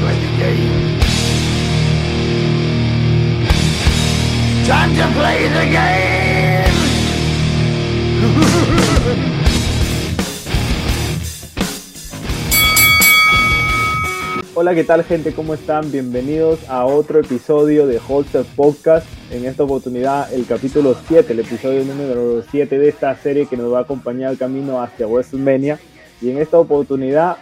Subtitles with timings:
[0.00, 0.98] play the game.
[4.66, 6.36] Time to play the game.
[14.58, 15.34] Hola, ¿qué tal gente?
[15.34, 15.92] ¿Cómo están?
[15.92, 19.06] Bienvenidos a otro episodio de Holster Podcast.
[19.30, 23.70] En esta oportunidad el capítulo 7, el episodio número 7 de esta serie que nos
[23.70, 25.78] va a acompañar el camino hacia WrestleMania.
[26.22, 27.36] Y en esta oportunidad,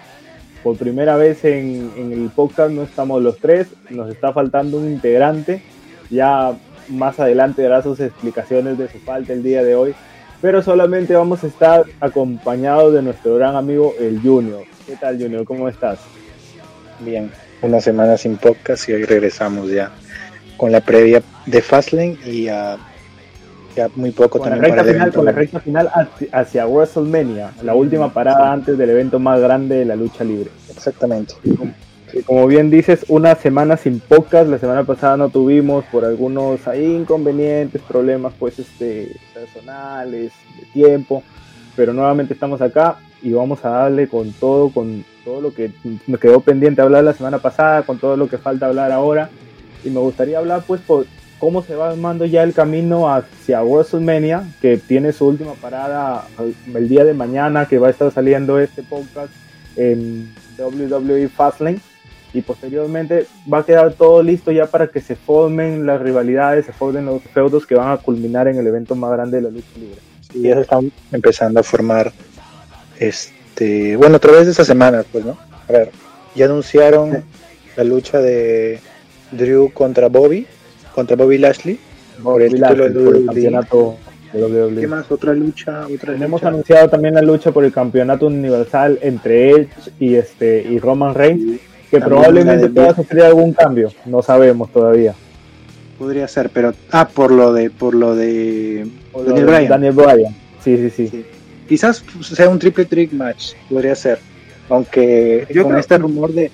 [0.65, 4.89] por primera vez en, en el podcast no estamos los tres, nos está faltando un
[4.89, 5.63] integrante.
[6.11, 6.57] Ya
[6.89, 9.95] más adelante dará sus explicaciones de su falta el día de hoy.
[10.41, 14.65] Pero solamente vamos a estar acompañados de nuestro gran amigo el Junior.
[14.87, 15.45] ¿Qué tal Junior?
[15.45, 15.99] ¿Cómo estás?
[17.01, 19.93] Bien, una semana sin podcast y hoy regresamos ya
[20.57, 22.79] con la previa de Fastlane y uh,
[23.75, 25.91] ya muy poco con la también recta para el final, con la recta final
[26.33, 30.51] hacia, WrestleMania, la última parada antes del evento más grande de la lucha libre.
[30.71, 31.35] Exactamente.
[32.13, 36.67] Y como bien dices, una semana sin podcast, la semana pasada no tuvimos por algunos
[36.69, 41.25] ahí inconvenientes, problemas pues este personales, de tiempo,
[41.75, 45.73] pero nuevamente estamos acá y vamos a darle con todo, con todo lo que
[46.07, 49.31] me quedó pendiente hablar la semana pasada, con todo lo que falta hablar ahora.
[49.83, 51.07] Y me gustaría hablar pues por
[51.45, 56.27] cómo se va armando ya el camino hacia WrestleMania, que tiene su última parada
[56.75, 59.31] el día de mañana, que va a estar saliendo este podcast
[59.77, 61.81] en WWE Fastlane.
[62.33, 66.73] Y posteriormente va a quedar todo listo ya para que se formen las rivalidades, se
[66.73, 69.69] formen los feudos que van a culminar en el evento más grande de la lucha
[69.77, 70.01] libre.
[70.33, 72.11] Y ya se están empezando a formar,
[72.99, 75.37] este, bueno, a través de esta semana, pues, ¿no?
[75.69, 75.91] A ver,
[76.35, 77.23] ya anunciaron
[77.77, 78.81] la lucha de
[79.31, 80.47] Drew contra Bobby,
[80.95, 81.79] contra Bobby Lashley,
[82.23, 83.27] por el Lashley, de por el WWE.
[83.27, 83.97] campeonato
[84.33, 84.81] de WWE.
[84.81, 85.11] ¿Qué más?
[85.11, 85.87] ¿Otra lucha?
[85.93, 86.49] ¿Otra lucha?
[86.49, 89.69] anunciado también la lucha por el campeonato universal entre Edge
[90.01, 95.15] y este y Roman Reigns, que probablemente pueda sufrir algún cambio, no sabemos todavía.
[95.99, 99.69] Podría ser, pero ah, por lo de por lo de Por Daniel Bryan.
[99.69, 100.35] Daniel Bryan.
[100.63, 101.09] Sí, sí, sí.
[101.09, 101.25] Sí.
[101.69, 104.19] Quizás sea un triple trick match, podría ser.
[104.69, 106.51] Aunque Yo con creo- este rumor de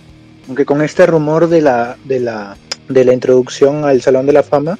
[0.46, 2.56] aunque con este rumor de la de la
[2.90, 4.78] de la introducción al Salón de la Fama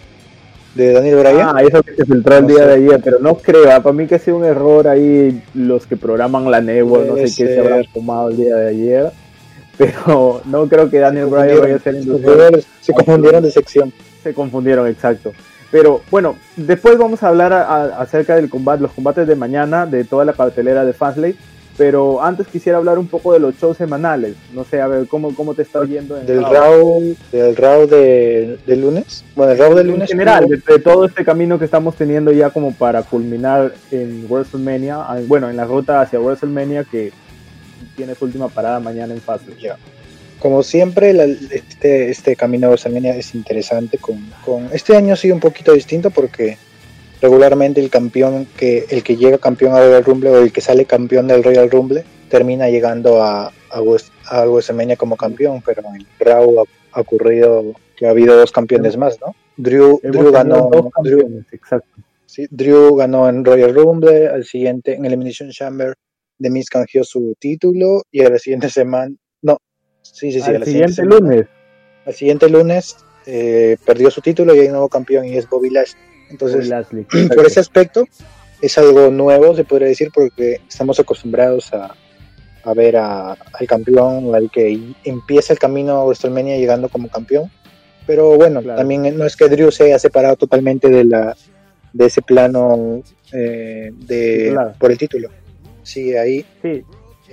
[0.75, 2.67] de Daniel Bryan, Ah, eso que se filtró el No día sé.
[2.67, 5.97] de ayer, pero no creo, para mí que ha sido un error ahí los que
[5.97, 7.59] programan la network, no sé Puede qué se ser.
[7.61, 9.11] habrán tomado el día de ayer,
[9.79, 12.61] pero no creo que Daniel Bryan vaya a ser se inducido.
[12.81, 13.93] se confundieron de sección.
[14.23, 15.33] Se confundieron, exacto.
[15.71, 19.87] Pero bueno, después vamos a hablar a- a- acerca del combate, los combates de mañana,
[19.87, 21.35] de toda la cartelera de Fastlane.
[21.81, 24.35] Pero antes quisiera hablar un poco de los shows semanales.
[24.53, 27.03] No sé, a ver, ¿cómo, cómo te está yendo en Del Raw?
[27.33, 29.25] Del Raw de, de lunes.
[29.35, 30.11] Bueno, el Raw de En lunes.
[30.11, 34.27] general, tuvo- de, de todo este camino que estamos teniendo ya como para culminar en
[34.29, 37.13] WrestleMania, ah, bueno, en la ruta hacia WrestleMania que
[37.97, 39.59] tiene su última parada mañana en Fastlane.
[39.59, 39.79] Ya.
[40.39, 43.97] Como siempre, la- este, este camino de WrestleMania es interesante.
[43.97, 46.59] Con, con este año ha sido un poquito distinto porque
[47.21, 50.85] regularmente el campeón que el que llega campeón a Royal Rumble o el que sale
[50.85, 56.07] campeón del Royal Rumble termina llegando a, a, West- a WrestleMania como campeón, pero en
[56.19, 59.35] Raw ha, ha ocurrido que ha habido dos campeones más, ¿no?
[59.57, 60.71] Drew, Drew ganó,
[61.03, 61.89] Drew, exacto.
[62.25, 65.95] sí, Drew ganó en Royal Rumble, al siguiente en Elimination Chamber
[66.41, 69.59] The Miz canjeó su título y a la siguiente semana, no,
[70.01, 71.47] sí, sí, sí, a Al la siguiente semana- lunes.
[72.07, 75.69] al siguiente lunes eh, perdió su título y hay un nuevo campeón y es Bobby
[75.71, 76.03] Lashley.
[76.31, 77.05] Entonces, Lashley,
[77.35, 78.07] por ese aspecto,
[78.63, 81.95] es algo nuevo, se podría decir, porque estamos acostumbrados a,
[82.65, 87.51] a ver a- al campeón, al que empieza el camino a WrestleMania llegando como campeón.
[88.07, 88.79] Pero bueno, Claro.
[88.79, 91.37] también no es que Drew se haya separado totalmente de la
[91.93, 93.03] de ese plano
[93.33, 95.29] eh, de por el título.
[95.83, 96.45] Sigue ahí.
[96.63, 96.85] Sí,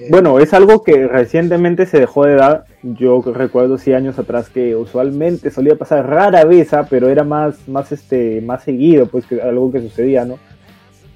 [0.09, 2.66] Bueno, es algo que recientemente se dejó de dar.
[2.84, 7.68] Yo recuerdo sí años atrás que usualmente solía pasar rara vez, ah, pero era más,
[7.68, 10.38] más este, más seguido, pues que algo que sucedía, ¿no?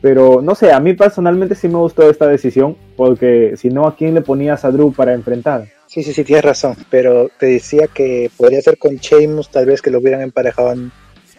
[0.01, 3.95] Pero no sé, a mí personalmente sí me gustó esta decisión, porque si no, ¿a
[3.95, 5.65] quién le ponías a Drew para enfrentar?
[5.85, 6.75] Sí, sí, sí, tienes razón.
[6.89, 10.91] Pero te decía que podría ser con Sheamus, tal vez que lo hubieran emparejado en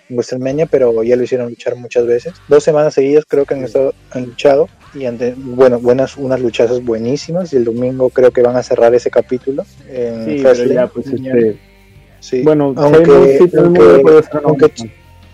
[0.08, 2.34] en WrestleMania, pero ya lo hicieron luchar muchas veces.
[2.48, 6.40] Dos semanas seguidas creo que han, estado, han luchado y han de- bueno, buenas, unas
[6.40, 7.52] luchazas buenísimas.
[7.52, 9.64] Y el domingo creo que van a cerrar ese capítulo.
[9.88, 10.74] En Sí, pero Fastlane.
[10.74, 11.58] ya, pues este.
[12.20, 12.42] Sí.
[12.42, 14.72] Bueno, aunque, Sheamus sí, aunque- puede ser una aunque-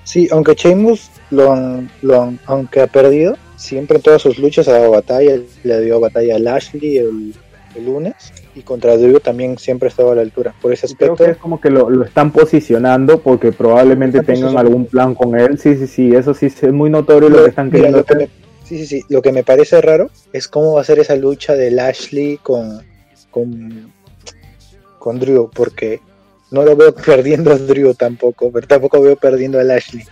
[0.05, 4.69] sí, aunque Sheamus lo han, lo han- aunque ha perdido, siempre en todas sus luchas
[4.69, 5.39] ha dado batalla.
[5.65, 7.35] Le dio batalla a Lashley el,
[7.77, 8.15] el lunes
[8.55, 10.55] y contra Drew también siempre estaba a la altura.
[10.63, 14.57] Por ese Creo aspecto, que es como que lo, lo están posicionando porque probablemente tengan
[14.57, 15.59] algún plan con él.
[15.59, 18.05] Sí, sí, sí, eso sí es muy notorio lo Lo- que están mira, queriendo lo
[18.05, 18.29] que hacer.
[18.29, 19.05] me- sí, sí, sí.
[19.09, 22.83] Lo que me parece raro es cómo va a ser esa lucha de Lashley con,
[23.31, 23.93] con,
[24.99, 26.01] con Drew, porque
[26.51, 30.05] no lo veo perdiendo a Drew tampoco, pero tampoco veo perdiendo a Lashley.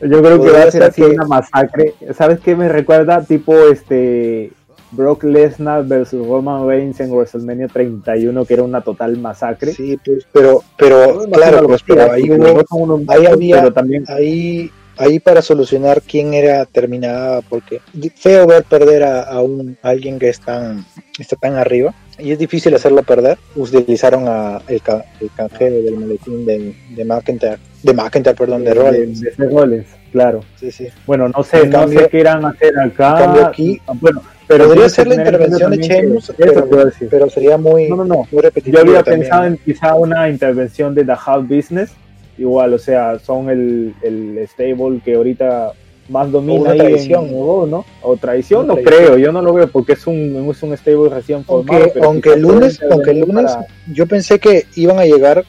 [0.00, 1.94] Yo creo que va a ser así que- una masacre.
[2.16, 3.24] ¿Sabes qué me recuerda?
[3.24, 4.50] Tipo este
[4.90, 9.72] Brock Lesnar versus Roman Reigns en WrestleMania 31, que era una total masacre.
[9.72, 12.62] Sí, pues, pero, pero, claro, pues, pero ahí hubo,
[13.08, 17.80] había- pero también ahí, ahí para solucionar quién era terminada, porque
[18.16, 20.84] feo ver perder a, a un a alguien que es tan,
[21.18, 23.38] está tan arriba y es difícil hacerlo perder.
[23.56, 24.82] Utilizaron a el,
[25.20, 29.20] el canjero del maletín de, de McIntyre, de McIntyre, perdón, de Rollins.
[29.20, 30.40] de Rollins, claro.
[30.60, 30.88] Sí, sí.
[31.06, 33.16] Bueno, no sé, En no cambio- sé qué irán a hacer acá.
[33.18, 36.68] cambio aquí, bueno, pero Podría ser la intervención de Sheamus, pero,
[37.10, 38.28] pero sería muy, No, no, no.
[38.30, 38.76] muy repetitivo.
[38.76, 41.92] Yo había también, pensado en quizá una intervención de The Hard Business,
[42.38, 45.72] igual, o sea, son el, el stable que ahorita
[46.08, 47.26] más domina una ahí traición.
[47.26, 47.84] en ¿no?
[48.02, 49.04] O traición, no traición.
[49.04, 51.78] creo, yo no lo veo porque es un, es un stable recién formado.
[51.78, 55.44] Aunque, pero aunque el lunes, aunque el lunes, para- yo pensé que iban a llegar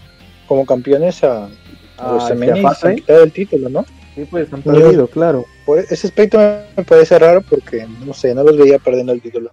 [0.47, 1.50] como campeones a, a
[1.97, 2.95] Ah, WrestleMania hacia y se han Fastlane.
[2.97, 3.85] quitado el título, ¿no?
[4.15, 5.45] Sí, pues han Yo- perdido, claro.
[5.65, 6.38] Por ese aspecto
[6.77, 9.51] me parece raro porque, no sé, no los veía perdiendo el título.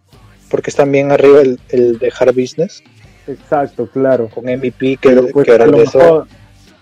[0.50, 2.82] Porque están bien arriba el, el de Hard Business
[3.28, 4.28] Exacto, claro.
[4.28, 5.98] con MVP que, Pero pues que a lo regresó.
[5.98, 6.26] mejor-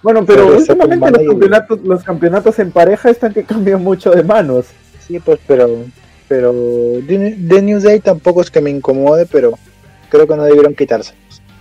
[0.03, 4.67] Bueno, pero últimamente los campeonatos, los campeonatos en pareja están que cambian mucho de manos.
[5.07, 5.69] Sí, pues, pero,
[6.29, 6.53] pero
[7.09, 9.59] The Day tampoco es que me incomode, pero
[10.09, 11.15] creo que no debieron quitarse.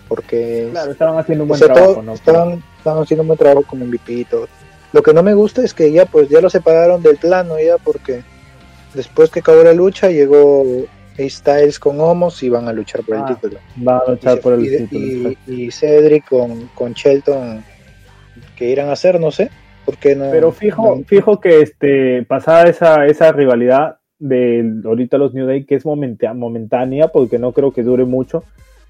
[0.08, 2.14] Porque Claro, estaban haciendo un o buen sea, trabajo, todo- ¿no?
[2.14, 4.48] estaban, estaban haciendo un buen trabajo como MVP y todo.
[4.94, 7.78] Lo que no me gusta es que ya pues ya lo separaron del plano ya
[7.78, 8.22] porque
[8.94, 10.64] después que acabó la lucha llegó
[11.20, 13.60] A Styles con Homos y van a luchar por Ah, el título.
[13.86, 15.30] Va a luchar y, por el y- título.
[15.48, 17.66] y- y Cedric con, con Shelton
[18.58, 19.50] que irán a hacer, no sé.
[19.86, 20.30] ¿Por qué no?
[20.32, 25.64] Pero fijo, no- fijo que este pasada esa, esa rivalidad de ahorita los New Day,
[25.66, 28.44] que es momentánea, porque no creo que dure mucho,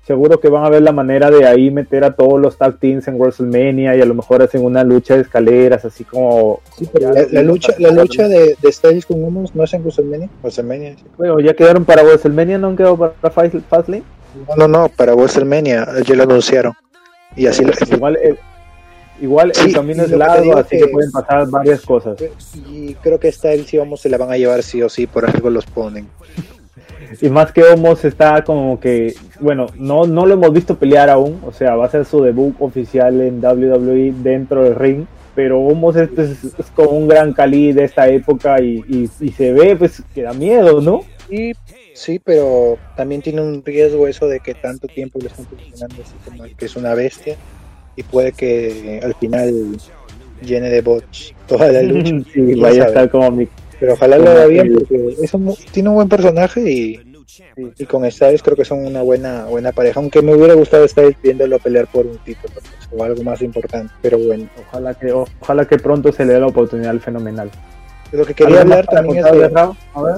[0.05, 3.07] seguro que van a ver la manera de ahí meter a todos los tag teams
[3.09, 6.61] en WrestleMania y a lo mejor hacen una lucha de escaleras, así como...
[6.77, 9.81] Sí, pero la, la lucha, la lucha de, de Styles con Homos no es en
[9.81, 10.29] WrestleMania.
[10.41, 11.03] WrestleMania, sí.
[11.17, 14.03] Bueno, ya quedaron para WrestleMania, no han quedado para Fast- Fastlane.
[14.47, 16.71] No, no, no, para WrestleMania ya lo anunciaron.
[17.35, 18.39] Y así lo, Igual, el,
[19.21, 22.17] igual Sí, el camino es largo, así que- que pueden pasar varias cosas.
[22.71, 25.25] Y creo que Styles y Homos se la van a llevar sí o sí, por
[25.25, 26.07] algo los ponen.
[27.21, 31.39] Y más que Homos está como que, bueno, no, no lo hemos visto pelear aún,
[31.45, 35.95] o sea, va a ser su debut oficial en WWE dentro del ring, pero Homos
[35.95, 39.75] es, es- es como un gran Cali de esta época y, y- y se ve
[39.77, 41.01] pues que da miedo, ¿no?
[41.29, 41.53] Y
[41.93, 46.13] sí, pero también tiene un riesgo eso de que tanto tiempo lo están posicionando así
[46.25, 47.35] como que es una bestia
[47.97, 49.77] y puede que al final
[50.41, 52.09] llene de bots toda la lucha.
[52.09, 53.47] sí, quién vaya a estar como mi...
[53.79, 56.99] Pero ojalá lo haga bien que- porque es un- tiene un buen personaje y,
[57.77, 59.99] y con Styles creo que son una buena buena pareja.
[59.99, 63.93] Aunque me hubiera gustado Styles viéndolo pelear por un título pues, o algo más importante.
[64.01, 67.51] Pero bueno, Ojalá que, ojalá que pronto se le dé la oportunidad al fenomenal.
[68.11, 69.45] lo que quería ¿Algo más hablar también es de?
[69.93, 70.15] A ver.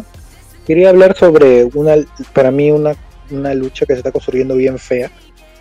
[0.65, 1.95] Quería hablar sobre una,
[2.33, 2.95] para mí, una,
[3.31, 5.09] una lucha que se está construyendo bien fea.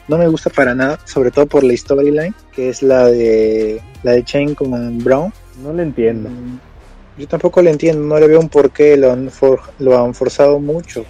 [0.08, 4.12] No me gusta para nada, sobre todo por la storyline, que es la de la
[4.12, 5.32] de Chain con Brown.
[5.62, 6.30] No le entiendo.
[6.30, 6.58] Mm,
[7.18, 10.14] Yo tampoco le entiendo, no le veo un por qué lo han, for- lo han
[10.14, 11.04] forzado mucho.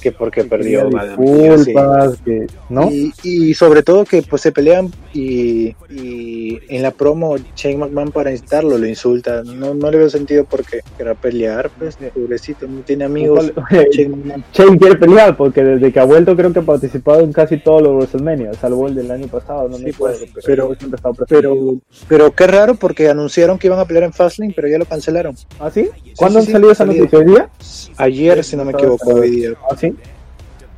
[0.00, 0.96] Que porque perdió, sí.
[0.98, 2.90] disculpas, que, ¿no?
[2.90, 8.10] Y, y sobre todo que pues se pelean y, y en la promo Shane McMahon
[8.12, 9.42] para incitarlo lo insulta.
[9.44, 13.52] No, no le veo sentido porque querrá pelear, pues pobrecito, no tiene amigos.
[14.52, 17.82] Shane quiere pelear porque desde que ha vuelto creo que ha participado en casi todos
[17.82, 20.68] los WrestleMania, salvo el del año pasado, no me Sí, pues, acuerdo, pero- pero,
[21.14, 21.24] presente.
[21.28, 21.54] Pero,
[22.08, 25.34] pero qué raro porque anunciaron que iban a pelear en Fastlane, pero ya lo cancelaron.
[25.58, 25.88] ¿Ah, sí?
[26.16, 27.18] ¿Cuándo sí, sí, han salido esa noticia?
[27.18, 27.50] ¿Hoy día?
[27.96, 29.50] Ayer, si no me equivoco, hoy día.
[29.70, 29.89] ¿Ah, sí?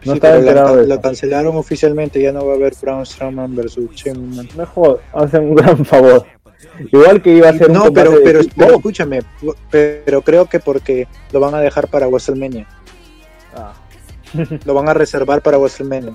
[0.05, 1.03] No Sí, estaba la- enterado de lo eso.
[1.03, 4.49] cancelaron oficialmente, ya no va a haber Braun Strowman versus Shane McMahon.
[4.57, 6.25] Mejor, hacen un gran favor.
[6.91, 8.55] Igual que iba a ser un No, combate pero, de pero, equipo.
[8.59, 9.21] pero escúchame,
[9.71, 12.67] pero creo que porque lo van a dejar para WrestleMania,
[13.55, 13.75] Ah,
[14.65, 16.15] lo van a reservar para WrestleMania.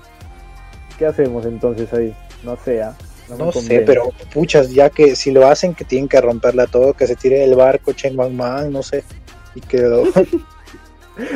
[0.97, 2.13] ¿Qué hacemos entonces ahí?
[2.43, 2.95] No sé, ¿ah?
[3.29, 6.93] me No sé, pero puchas, ya que si lo hacen, que tienen que romperla todo,
[6.93, 9.03] que se tire del barco Shane McMahon, no sé,
[9.53, 10.03] y que lo...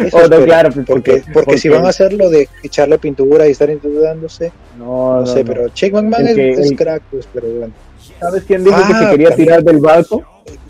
[0.06, 3.52] Eso Oh, no, claro, pues, porque, porque, si van a hacerlo de echarle pintura y
[3.52, 7.48] estar introduciéndose, No, no, no, sé, pero Shane McMahon es, que- es crack, pues, pero
[7.48, 7.74] bueno.
[8.20, 9.48] ¿Sabes quién dijo que Ah, se quería también.
[9.48, 10.24] tirar del barco?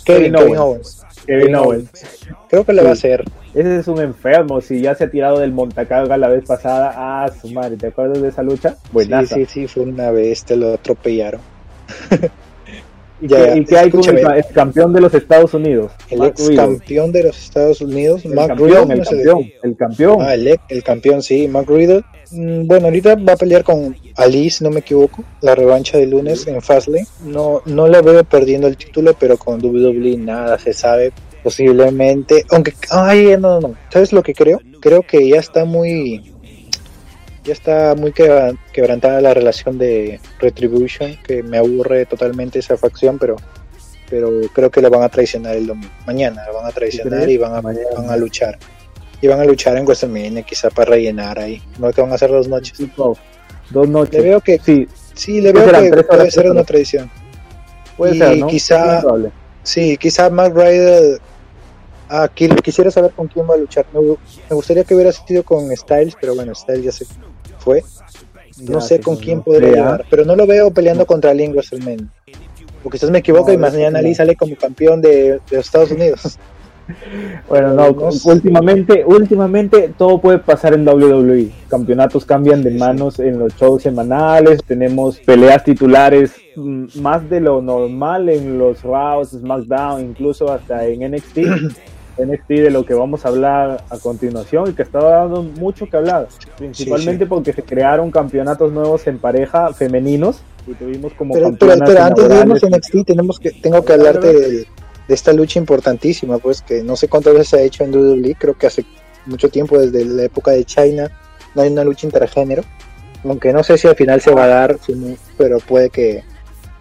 [0.05, 0.59] Kevin, Kevin Owens.
[0.59, 1.05] Owens.
[1.25, 1.89] Kevin Owens.
[2.49, 3.07] Creo que le va a Sí.
[3.07, 3.23] hacer.
[3.53, 7.29] Ese es un enfermo, si ya se ha tirado del montacarga la vez pasada, ah,
[7.41, 8.71] su madre, ¿te acuerdas de esa lucha?
[8.71, 9.35] Sí, Buenaza.
[9.35, 11.41] sí, sí, fue una vez, te lo atropellaron.
[13.21, 15.91] ¿Y, Ya, y qué hay con el, el campeón de los Estados Unidos?
[16.09, 18.59] El ex campeón de los Estados Unidos, El campeón,
[18.89, 20.17] Riddle, el no sé de- campeón, el campeón.
[20.21, 22.01] Ah, el, ex- el campeón, sí, Mark Riddle.
[22.31, 26.07] Mm, Bueno, ahorita va a pelear con Alice, si no me equivoco, la revancha de
[26.07, 27.05] lunes en Fastlane.
[27.25, 31.11] No, no la veo perdiendo el título, pero con WWE nada se sabe.
[31.43, 33.75] Posiblemente, aunque, ay, no, no, no.
[33.91, 34.59] ¿Sabes lo que creo?
[34.79, 36.30] Creo que ya está muy,
[37.43, 43.17] ya está muy quebra- quebrantada la relación de Retribution, que me aburre totalmente esa facción,
[43.17, 43.35] pero,
[44.09, 45.91] pero creo que la van a traicionar el domingo.
[46.05, 47.87] Mañana la van a traicionar y van a, Mañana.
[47.95, 48.57] van a luchar.
[49.21, 51.61] Y van a luchar en WrestleMania, quizá para rellenar ahí.
[51.77, 52.77] No que van a hacer dos noches.
[52.77, 53.17] Tipo,
[53.69, 54.15] dos noches.
[54.15, 56.63] Le veo que Sí, sí, le ¿Qué veo que ¿Tres horas, puede ser una
[57.97, 58.47] puede Y ser, ¿no?
[58.47, 59.31] quizá- Es.
[59.63, 61.19] Sí, quizá Matt Ryder.
[62.13, 63.85] Ah, qui- quisiera saber con quién va a luchar.
[63.93, 64.17] Me, gu-
[64.49, 67.05] me gustaría que hubiera sido con Styles, pero bueno, Styles ya se
[67.59, 67.83] fue.
[68.59, 71.51] No Ya, sé con quién no podría llegar, pero no lo veo peleando contra Link
[71.53, 72.07] WrestleMania.
[72.83, 74.01] O quizás me equivoco No, y mañana.
[74.01, 76.37] Lee sale como campeón de, de Estados Unidos.
[77.47, 81.49] Bueno, no, últimamente, últimamente todo puede pasar en WWE.
[81.69, 87.61] Campeonatos cambian de manos en los shows semanales, tenemos peleas titulares mm, más de lo
[87.61, 91.37] normal en los Raws, SmackDown, incluso hasta en NXT.
[92.25, 95.97] NXT de lo que vamos a hablar a continuación y que está dando mucho que
[95.97, 101.77] hablar, principalmente porque se crearon campeonatos nuevos en pareja femeninos y tuvimos como Pero, pero,
[101.77, 104.49] campeonas pero antes de irnos en NXT, tenemos que, tengo que hablarte de,
[105.07, 108.35] de esta lucha importantísima, pues que no sé cuántas veces se ha hecho en WWE,
[108.37, 108.85] creo que hace
[109.25, 111.11] mucho tiempo, desde la época de China,
[111.55, 112.63] no hay una lucha intergénero,
[113.23, 114.77] aunque no sé si al final se va a dar,
[115.37, 116.23] pero puede que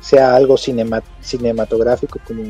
[0.01, 2.43] sea algo cinema- cinematográfico como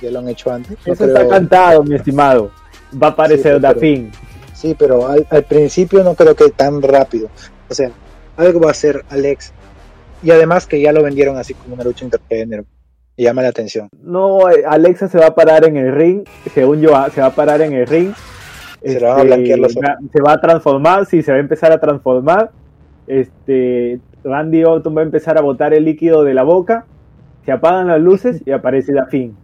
[0.00, 0.76] ya lo han hecho antes.
[0.86, 2.50] No Eso está creo- cantado, mi estimado.
[3.00, 4.10] Va a aparecer Sí, Dafin.
[4.54, 7.28] Sí, pero al, al principio no creo que tan rápido.
[7.68, 7.90] O sea,
[8.36, 9.52] algo va a ser Alex.
[10.22, 12.64] Y además que ya lo vendieron así como una lucha intergénero.
[13.16, 13.88] Y llama la atención.
[14.02, 16.24] No, eh, Alexa se va a parar en el ring,
[16.54, 18.12] según yo, ah, se va a parar en el ring.
[18.80, 19.88] Este, Se le van a blanquear los ojos.
[19.88, 22.50] va- se va a transformar, sí, se va a empezar a transformar.
[23.08, 26.86] Este, Randy Orton va a empezar a botar el líquido de la boca,
[27.44, 29.36] se apagan las luces y aparece la fin.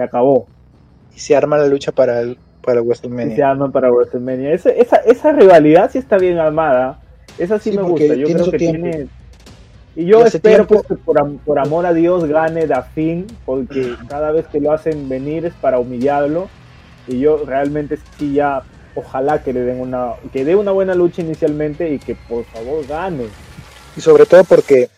[0.00, 0.46] Se acabó.
[1.14, 3.50] Y se arma la lucha para el, para Y se WrestleMania.
[3.50, 4.52] arma para WrestleMania.
[4.54, 6.98] Esa, esa, esa rivalidad sí está bien armada.
[7.38, 8.14] Esa sí, Sí, me gusta.
[8.14, 8.82] Yo creo que tiempo.
[8.90, 9.08] tiene.
[9.96, 13.94] Y yo Y espero tiempo- pues, que por, por amor a Dios gane Dafin, porque
[14.08, 16.48] cada vez que lo hacen venir es para humillarlo.
[17.06, 18.62] Y yo realmente sí ya,
[18.94, 22.86] ojalá que le den una, que dé una buena lucha inicialmente y que por favor
[22.86, 23.24] gane.
[23.96, 24.88] Y sobre todo porque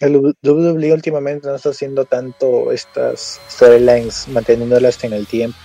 [0.00, 5.56] el WWE últimamente no está haciendo tanto estas storylines, manteniéndolas en el tiempo.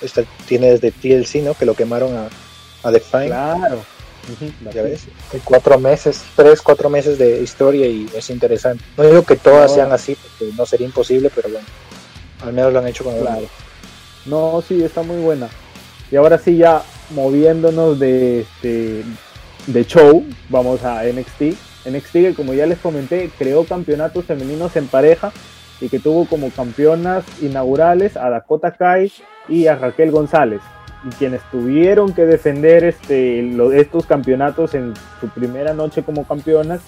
[0.00, 1.54] Esta tiene desde TLC, ¿no?
[1.54, 2.28] Que lo quemaron a,
[2.82, 3.26] a The Fiend.
[3.28, 3.84] Claro.
[4.74, 8.84] Ya ves, hay cuatro meses, tres, cuatro meses de historia y es interesante.
[8.96, 9.74] No digo que todas No.
[9.76, 11.66] sean así, porque no sería imposible, pero bueno,
[12.42, 13.46] al menos lo han hecho con el Claro.
[14.26, 15.48] No, sí, está muy buena.
[16.10, 19.02] Y ahora sí, ya moviéndonos de, este,
[19.66, 21.56] de show, vamos a NXT.
[21.90, 25.32] NXT, que como ya les comenté, creó campeonatos femeninos en pareja
[25.80, 29.12] y que tuvo como campeonas inaugurales a Dakota Kai
[29.48, 30.60] y a Raquel González.
[31.04, 36.80] Y quienes tuvieron que defender este, lo- estos campeonatos en su primera noche como campeonas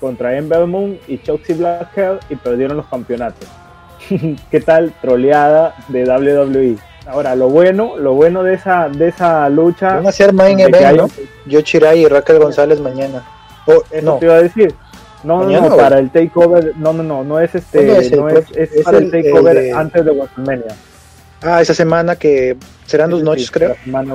[0.00, 3.46] contra Ember Moon y Chelsea Blackheart y perdieron los campeonatos.
[4.50, 6.78] ¿Qué tal troleada de WWE?
[7.06, 9.94] Ahora, lo bueno, lo bueno de esa, de esa lucha.
[9.96, 11.08] Van a ser main event, hay- ¿no?
[11.46, 13.22] Yo Chirai y Raquel González mañana.
[13.76, 14.74] Oh, Eso no, te iba a decir.
[15.24, 18.12] No, no, ¿Mañana no, para el takeover, no, no, no, no es este, ¿Cuándo es
[18.12, 18.58] el no es, próximo?
[18.62, 20.76] es Es para el, el- el takeover de- antes de WrestleMania.
[21.42, 22.56] ah, esa semana que
[22.86, 23.74] serán dos noches, sí, creo.
[23.84, 24.14] semana.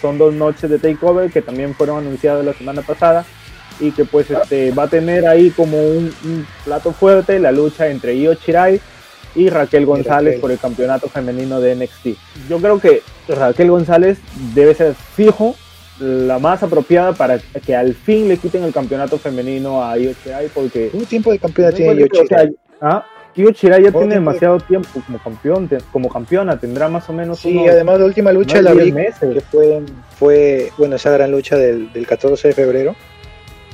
[0.00, 3.24] Son dos noches de takeover que también fueron anunciadas la semana pasada
[3.80, 7.88] y que pues este va a tener ahí como un, un plato fuerte la lucha
[7.88, 8.78] entre Io Shirai
[9.34, 10.40] y Raquel González Raquel.
[10.42, 12.08] por el campeonato femenino de NXT.
[12.50, 14.18] Yo creo que Raquel González
[14.54, 15.56] debe ser fijo
[16.02, 20.48] la más apropiada para que al fin le quiten el campeonato femenino a Io Shirai
[20.48, 22.56] porque ¿Cuánto tiempo de campeona tiene Yo encuentro, o sea, Shirai?
[22.80, 23.06] ah,
[23.36, 27.38] Io Shirai ya ¿Cuánto tiene demasiado tiempo como campeón, como campeona, tendrá más o menos
[27.38, 29.82] Sí, unos además la última lucha nueve, la vi que fue,
[30.18, 32.96] fue, bueno, esa gran lucha del, del 14 de febrero.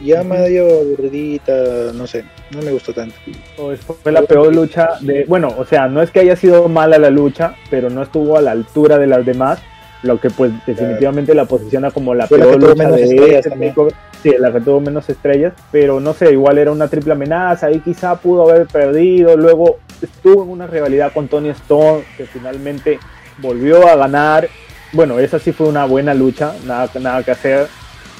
[0.05, 0.29] Ya Ujú.
[0.29, 3.17] medio aburridita, no sé, no me gustó tanto.
[3.57, 6.99] Pues fue la peor lucha de, bueno, o sea, no es que haya sido mala
[6.99, 9.61] la lucha, pero no estuvo a la altura de las demás,
[10.03, 13.75] lo que pues definitivamente la posiciona como la Fue peor lucha de estrellas este también.
[14.23, 17.79] Sí, la que tuvo menos estrellas, pero no sé, igual era una triple amenaza, ahí
[17.81, 22.99] quizá pudo haber perdido, luego estuvo en una rivalidad con Tony Storm, que finalmente
[23.39, 24.49] volvió a ganar,
[24.93, 27.69] bueno, esa sí fue una buena lucha, nada, nada que hacer,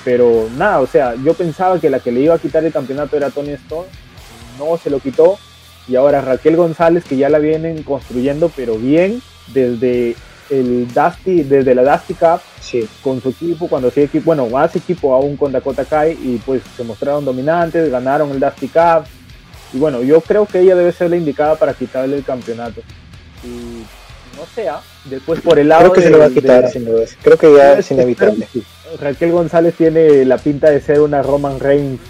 [0.05, 3.17] pero nada, o sea, yo pensaba que la que le iba a quitar el campeonato
[3.17, 3.87] era Tony Storm,
[4.59, 5.39] no se lo quitó
[5.89, 10.17] Y ahora Raquel González, que ya la vienen construyendo, pero bien, desde
[10.51, 14.75] el Dusty, desde la Dusty Cup, Sí, con su equipo, cuando hacía equipo, bueno, más
[14.77, 19.05] equipo aún con Dakota Kai, y pues se mostraron dominantes, ganaron el Dusty Cup.
[19.73, 22.83] Y bueno, yo creo que ella debe ser la indicada para quitarle el campeonato.
[23.45, 23.85] Y
[24.37, 26.85] no sea, después por el lado creo que se lo va a quitar la- sin.
[27.23, 28.47] Creo que ya es inevitable.
[29.01, 32.01] Raquel González tiene la pinta de ser una Roman Reigns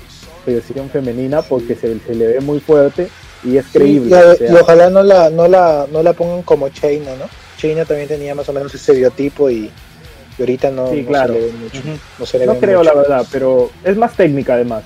[0.46, 3.08] versión femenina porque se, se le ve muy fuerte
[3.44, 4.10] y es creíble.
[4.10, 7.10] Y, a- o sea, y ojalá no la, no la, no la pongan como Chaina,
[7.16, 7.26] ¿no?
[7.58, 9.70] Chaina también tenía más o menos ese biotipo y,
[10.38, 11.34] y ahorita no, Sí, no claro.
[11.34, 11.78] se le ve mucho.
[11.80, 11.88] Ujú.
[12.20, 12.90] No se le no ve creo mucho.
[12.94, 14.84] la verdad, pero es más técnica además.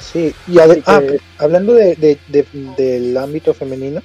[0.00, 2.46] Sí, y ah, que- hablando de, de- de-
[2.76, 4.02] del ámbito femenino,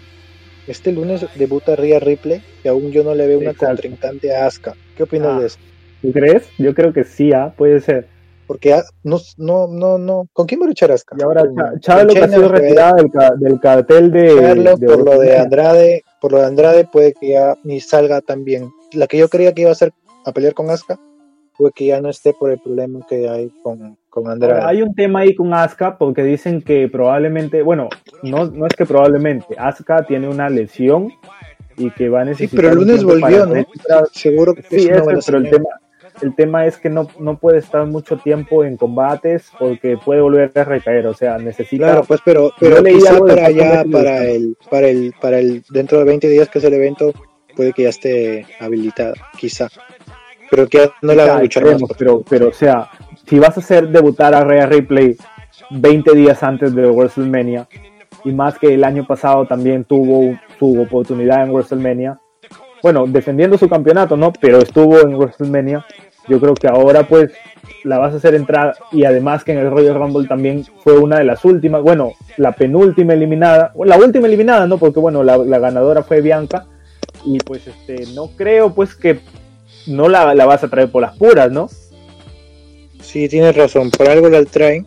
[0.67, 3.73] este lunes debuta Rhea Ripley y aún yo no le veo una Exacto.
[3.75, 4.75] contrincante a Asuka.
[4.95, 5.39] ¿Qué opinas Ah.
[5.39, 5.57] de eso?
[6.01, 6.43] ¿Tú crees?
[6.57, 8.07] Yo creo que sí, ah, puede ser.
[8.47, 10.27] Porque ah, no, no, no, no.
[10.33, 11.15] ¿Con quién va a luchar Asuka?
[11.19, 11.43] Y ahora
[11.81, 15.37] Charlotte ha sido retirada del, ca- del cartel de, Charlotte, de por lo de.
[15.37, 18.69] Andrade, por lo de Andrade puede que ya ni salga tan bien.
[18.93, 19.93] La que yo creía que iba a ser
[20.25, 20.99] a pelear con Asuka,
[21.57, 24.53] puede que ya no esté por el problema que hay con, con Andrade.
[24.55, 27.89] Ahora, hay un tema ahí con Asuka porque dicen que probablemente, bueno,
[28.23, 31.11] no, no es que probablemente, Asuka tiene una lesión
[31.77, 32.55] y que va a sí, necesitar.
[32.57, 33.65] pero el un lunes volvió, ¿no?
[34.11, 35.69] Seguro que Sí, es una eso, buena pero el tema,
[36.21, 40.51] el tema es que no, no puede estar mucho tiempo en combates porque puede volver
[40.55, 41.85] a recaer, o sea, necesita...
[41.85, 46.05] Claro, pues, pero, pero quizá para allá, para el, para el, para el, dentro de
[46.05, 47.13] 20 días que es el evento,
[47.55, 49.67] puede que ya esté habilitada, quizá.
[50.49, 51.73] Pero que no la a luchar más.
[51.73, 52.89] esperemos, pero, pero, o sea,
[53.27, 55.15] si vas a hacer debutar a Rhea Ripley
[55.69, 57.67] 20 días antes de WrestleMania,
[58.23, 62.19] y más que el año pasado también tuvo su oportunidad en WrestleMania,
[62.81, 64.31] bueno, defendiendo su campeonato, ¿no?
[64.39, 65.85] Pero estuvo en WrestleMania,
[66.29, 67.31] yo creo que ahora pues
[67.83, 71.17] la vas a hacer entrar y además que en el Royal Rumble también fue una
[71.17, 74.77] de las últimas, bueno, la penúltima eliminada, o la última eliminada, ¿no?
[74.77, 76.65] Porque bueno, la, ganadora fue Bianca
[77.25, 79.19] y pues este, no creo pues que
[79.87, 81.69] no la, la vas a traer por las puras, ¿no?
[83.01, 84.85] Sí, tienes razón, por algo la traen.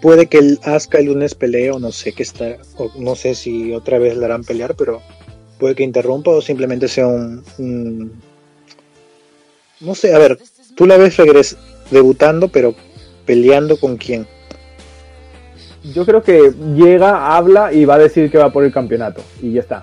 [0.00, 2.56] Puede que el Asuka el lunes pelee o no sé qué está,
[2.98, 5.00] no sé si otra vez la harán pelear, pero
[5.58, 8.12] puede que interrumpa o simplemente sea un-
[9.82, 10.38] no sé, a ver,
[10.74, 11.56] tú la ves regres
[11.90, 12.74] debutando, pero
[13.26, 14.26] peleando con quién.
[15.94, 19.52] Yo creo que llega, habla y va a decir que va por el campeonato y
[19.52, 19.82] ya está.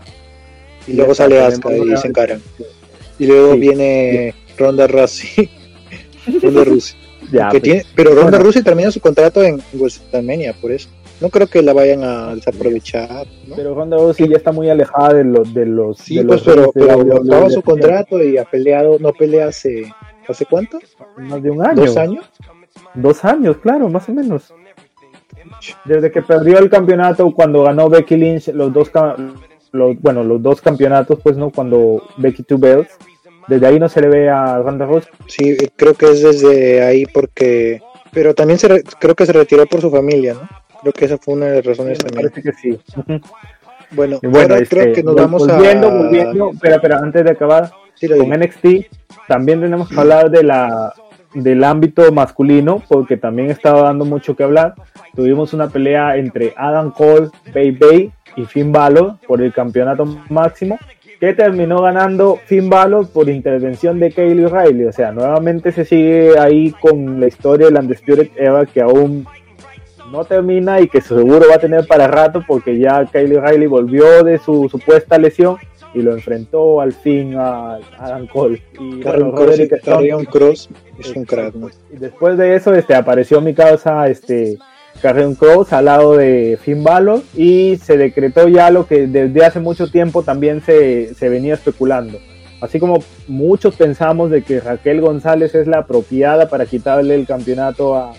[0.87, 2.41] Y Y luego está, sale Asuka y se encaran.
[3.19, 3.59] Y luego Sí.
[3.59, 5.49] viene Ronda Rousey.
[6.41, 6.97] Ronda Rousey.
[7.31, 8.43] Ya, pues, tiene, pero Ronda Bueno.
[8.45, 10.89] Rousey termina su contrato en WrestleMania, por eso.
[11.21, 13.55] No creo que la vayan a desaprovechar, ¿no?
[13.55, 16.71] Pero Ronda Rousey ya está muy alejada de los de los Sí, de pues, los
[16.73, 19.93] pero, pero su contrato y ha peleado, no pelea hace,
[20.27, 20.79] ¿hace cuánto?
[21.17, 21.75] más de un año.
[21.85, 22.25] ¿Dos años?
[22.93, 24.53] Dos años, claro, más o menos.
[25.85, 28.89] Desde que perdió el campeonato cuando ganó Becky Lynch los dos
[29.71, 32.97] los, bueno, los dos campeonatos, pues no, cuando Becky Two Belts,
[33.47, 35.11] desde ahí no se le ve a Ronda Rousey.
[35.27, 37.81] Sí, creo que es desde ahí porque...
[38.11, 40.49] Pero también se re- creo que se retiró por su familia, ¿no?
[40.81, 42.31] Creo que esa fue una de las razones Me también.
[42.31, 42.79] parece que sí.
[43.91, 45.93] Bueno, bueno, ahora creo este, que nos vol- vamos volviendo, a...
[45.97, 48.37] volviendo, espera, espera, antes de acabar, Sí, con digo.
[48.37, 48.65] NXT
[49.27, 50.93] también tenemos que hablar de la
[51.33, 54.73] del ámbito masculino porque también estaba dando mucho que hablar.
[55.15, 60.79] Tuvimos una pelea entre Adam Cole, Bay Bay y Finn Balor por el campeonato máximo
[61.19, 64.85] que terminó ganando Finn Balor por intervención de Kaylee Riley.
[64.85, 69.27] O sea, nuevamente se sigue ahí con la historia de la Undisputed Era que aún
[70.11, 74.23] no termina y que seguro va a tener para rato porque ya Kaylee Riley volvió
[74.23, 75.57] de su supuesta lesión
[75.93, 78.61] y lo enfrentó al fin a Adam Cole.
[78.79, 80.69] Y Carrion bueno, Cross, Cross
[80.99, 81.69] es un crack, ¿no?
[81.91, 84.57] y después de eso este, apareció mi causa este,
[85.01, 89.59] Carrion Cross al lado de Finn Balor y se decretó ya lo que desde hace
[89.59, 92.19] mucho tiempo también se, se venía especulando.
[92.61, 97.95] Así como muchos pensamos de que Raquel González es la apropiada para quitarle el campeonato
[97.95, 98.13] a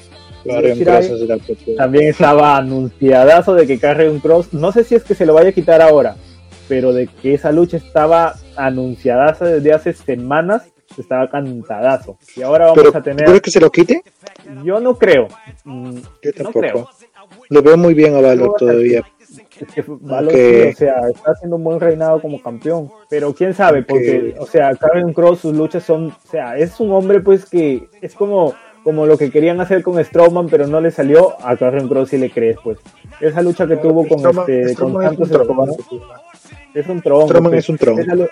[0.45, 5.15] Carrion Cross es también estaba anunciadazo de que Carrion Cross, no sé si es que
[5.15, 6.17] se lo vaya a quitar ahora,
[6.69, 10.63] pero de que esa lucha estaba anunciadaza desde hace semanas,
[10.99, 12.17] estaba cantadazo.
[12.37, 13.25] Y ahora vamos Pero, a tener...
[13.25, 14.03] ¿tú crees que se lo quite?
[14.65, 15.29] Yo no creo.
[15.65, 16.61] Mm, Yo no tampoco.
[16.61, 16.89] creo.
[17.49, 19.03] Lo veo muy bien a Valor No, todavía.
[19.61, 22.91] Es que Balor, Aunque- sí, o sea, está haciendo un buen reinado como campeón.
[23.09, 26.81] Pero quién sabe, porque, Aunque- o sea, Karen Cross, sus luchas son, o sea, es
[26.81, 30.81] un hombre pues que es como, como lo que querían hacer con Strowman, pero no
[30.81, 31.37] le salió.
[31.45, 32.79] A Karen Cross si le crees, pues.
[33.21, 35.31] Esa lucha que tuvo con Strowman- este, con Strowman Santos.
[35.31, 35.69] Escobar,
[36.75, 37.27] es un tronco.
[37.29, 37.65] Strowman pues.
[37.65, 38.01] es un tronco.
[38.01, 38.29] Esa, lu-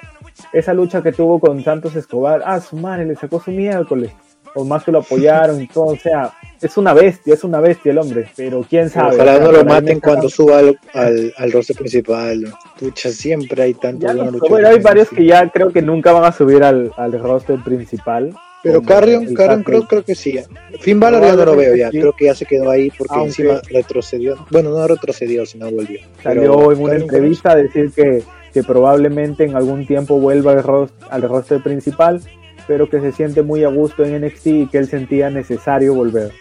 [0.53, 4.11] esa lucha que tuvo con Santos Escobar, ah, su madre, le sacó su miércoles.
[4.55, 7.93] Por más que lo apoyaron y todo, o sea, es una bestia, es una bestia
[7.93, 9.15] el hombre, pero quién sabe.
[9.17, 12.47] Ojalá no lo maten cuando suba al, al, al roster principal.
[12.81, 14.51] Pucha, siempre hay tanto Ya buenos no- luchadores.
[14.51, 18.35] bueno, hay varios que ya creo que nunca van a subir al, al roster principal.
[18.63, 20.39] Pero Carrion, el Carrion de- creo que sí.
[20.81, 21.91] Finn Balor ya no lo veo ya.
[21.91, 22.01] Sí.
[22.01, 24.37] Creo que ya se quedó ahí porque Aunque- encima retrocedió.
[24.51, 26.01] Bueno, no retrocedió, sino volvió.
[26.23, 30.53] Salió Pero en una Carrion entrevista a decir que, que probablemente en algún tiempo vuelva
[30.53, 32.21] al, ros- al roster principal,
[32.67, 36.33] pero que se siente muy a gusto en NXT y que él sentía necesario volver.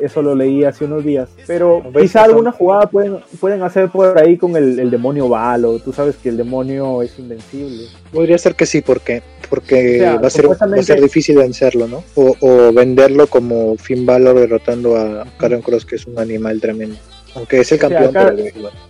[0.00, 1.28] Eso lo leí hace unos días.
[1.46, 5.78] Pero quizá alguna jugada pueden, pueden hacer por ahí con el, el demonio Valo.
[5.80, 7.84] Tú sabes que el demonio es invencible.
[8.12, 11.36] Podría ser que sí, porque porque O sea, va, a ser, va a ser difícil
[11.36, 12.04] vencerlo, ¿no?
[12.14, 16.96] O, o venderlo como Finn Balor derrotando a Carrion Cross, que es un animal tremendo.
[17.34, 18.68] Aunque es el sea, campeón, acá- pero bueno.
[18.68, 18.87] A-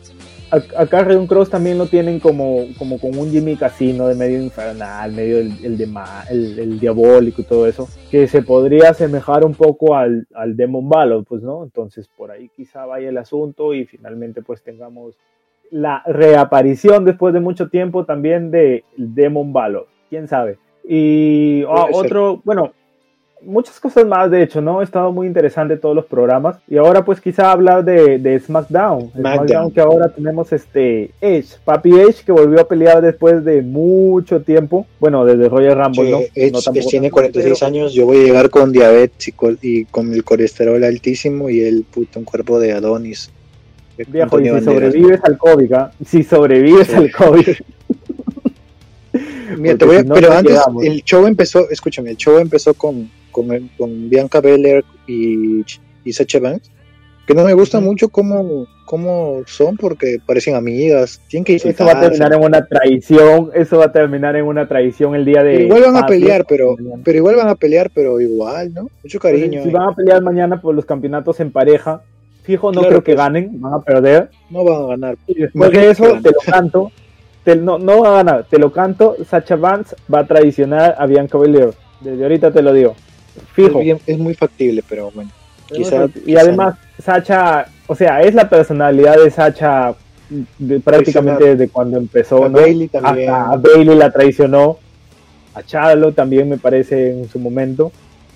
[0.50, 5.12] Acá Carrion Cross también lo tienen como, como con un Jimmy Casino de medio infernal,
[5.12, 9.54] medio el, el, dema- el, el diabólico y todo eso, que se podría asemejar un
[9.54, 11.64] poco al, al Demon Valor, pues, ¿no?
[11.64, 15.16] Entonces por ahí quizá vaya el asunto y finalmente pues tengamos
[15.70, 20.56] la reaparición después de mucho tiempo también de Demon Valor, quién sabe.
[20.88, 21.94] Y ser.
[21.94, 22.72] otro, bueno,
[23.42, 24.80] muchas cosas más, de hecho, ¿no?
[24.80, 26.56] Ha estado muy interesante todos los programas.
[26.68, 29.10] Y ahora, pues, quizá hablar de, de SmackDown.
[29.10, 29.20] SmackDown.
[29.20, 34.40] SmackDown, que ahora tenemos este Edge, Papi Edge, que volvió a pelear después de mucho
[34.42, 34.86] tiempo.
[35.00, 36.18] Bueno, desde Royal Rumble, Sí, ¿no?
[36.34, 39.84] Edge, No tampoco tiene tanto, 46 pero- años, yo voy a llegar con diabetes y,
[39.84, 43.30] con el colesterol altísimo y el puto un cuerpo de Adonis.
[44.06, 44.64] Viejo, y si Banderas.
[44.64, 45.90] sobrevives al COVID, ¿ah?
[46.06, 46.94] Si sobrevives Sí.
[46.94, 47.48] al COVID.
[49.58, 52.74] Mira, te voy a- si no, pero antes el show empezó, escúchame, el show empezó
[52.74, 53.10] con,
[53.46, 55.64] con, con Bianca Belair y,
[56.04, 56.70] y Sacha Banks,
[57.26, 61.92] que no me gusta mucho cómo, cómo son porque parecen amigas, tienen que Eso va
[61.92, 63.50] a terminar en una traición.
[63.54, 65.52] Eso va a terminar en una traición el día de.
[65.52, 66.74] Pero igual van a pelear, pero,
[67.04, 68.88] pero igual van a pelear, pero igual, ¿no?
[69.02, 69.62] Mucho cariño.
[69.62, 69.72] Si eh.
[69.72, 72.02] van a pelear mañana por los campeonatos en pareja,
[72.44, 73.24] fijo, no Claro, creo que pues.
[73.24, 74.30] ganen, van a perder.
[74.48, 75.18] No van a ganar.
[75.26, 76.92] De eso, que te lo canto.
[77.44, 79.16] Te- no, no va a ganar, te lo canto.
[79.28, 81.74] Sacha Vance va a traicionar a Bianca Belair.
[82.00, 82.94] Desde ahorita te lo digo.
[83.38, 83.78] Fijo.
[83.78, 85.30] Es, bien- es muy factible, pero bueno.
[85.72, 89.94] Quizá, y quizá además, Sacha, o sea, es la personalidad de Sacha
[90.58, 92.58] de- prácticamente desde cuando empezó, A ¿no?
[92.58, 93.30] Bailey también.
[93.30, 94.78] Hasta a Bailey la traicionó.
[95.54, 97.90] A Charlo también me parece en su momento.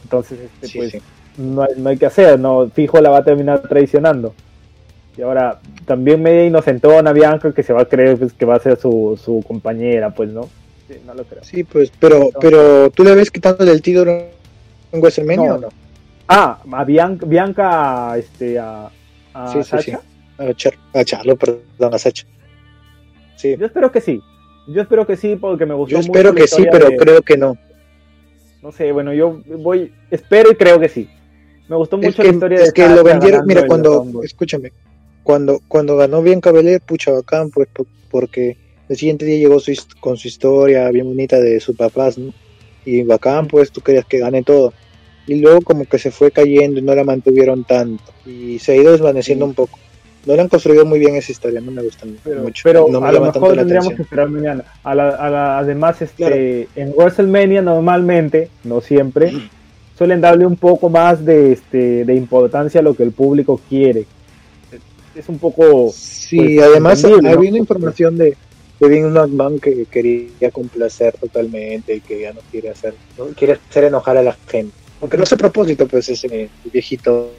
[0.05, 1.01] Entonces, este, Sí, pues, sí.
[1.39, 4.35] no, hay, no hay que hacer, no, fijo la va a terminar traicionando.
[5.17, 8.61] Y ahora, también media inocentona Bianca que se va a creer pues, que va a
[8.61, 10.49] ser su, su compañera, pues no.
[10.89, 11.45] Sí, no lo creo.
[11.45, 14.25] Sí, pues, pero, pero ¿tú le ves quitándole el título
[14.93, 15.55] en WrestleMania No.
[15.55, 15.69] o no?
[16.29, 18.91] Ah, a Bianca, Bianca este, a,
[19.35, 19.83] a Sí, sí, Sacha.
[19.83, 19.93] sí.
[20.39, 22.25] A, Char a Charlo, perdón, a Sacha.
[23.37, 23.57] Sí.
[23.59, 24.21] Yo espero que sí.
[24.69, 26.97] Yo espero que sí porque me gustó Yo mucho espero la que sí, pero de-
[26.97, 27.57] creo que no.
[28.63, 31.09] No sé, bueno, yo voy, espero y creo que sí.
[31.69, 34.73] Me gustó Es mucho que, la historia es de que lo vendieron, mira, cuando, escúchame,
[35.25, 38.57] cuando, cuando ganó bien Belair, pucha bacán, pues po- porque
[38.89, 42.33] el siguiente día llegó su, con su historia bien bonita de sus papás, ¿no?
[42.85, 44.73] Y bacán, pues tú querías que gane todo.
[45.27, 48.05] Y luego como que se fue cayendo y no la mantuvieron tanto.
[48.27, 49.49] Y se ha ido desvaneciendo Sí.
[49.51, 49.79] un poco.
[50.27, 52.63] No le han construido muy bien esa historia, no me gusta Pero, mucho.
[52.65, 54.65] pero no me a lo mejor la tendríamos que esperar mañana.
[54.85, 56.37] A la- a la- además, este, Claro.
[56.77, 59.33] en WrestleMania normalmente, no siempre,
[59.99, 64.07] suelen darle un poco más de, este, de importancia a lo que el público quiere.
[65.15, 65.91] Es un poco...
[65.93, 67.17] Sí, pues, además ¿no?
[67.29, 68.37] había una información de,
[68.81, 73.59] de Vince McMahon que quería complacer totalmente y que ya no quiere hacer, no quiere
[73.69, 74.75] hacer enojar a la gente.
[75.03, 77.33] Aunque no es a propósito, pues ese viejito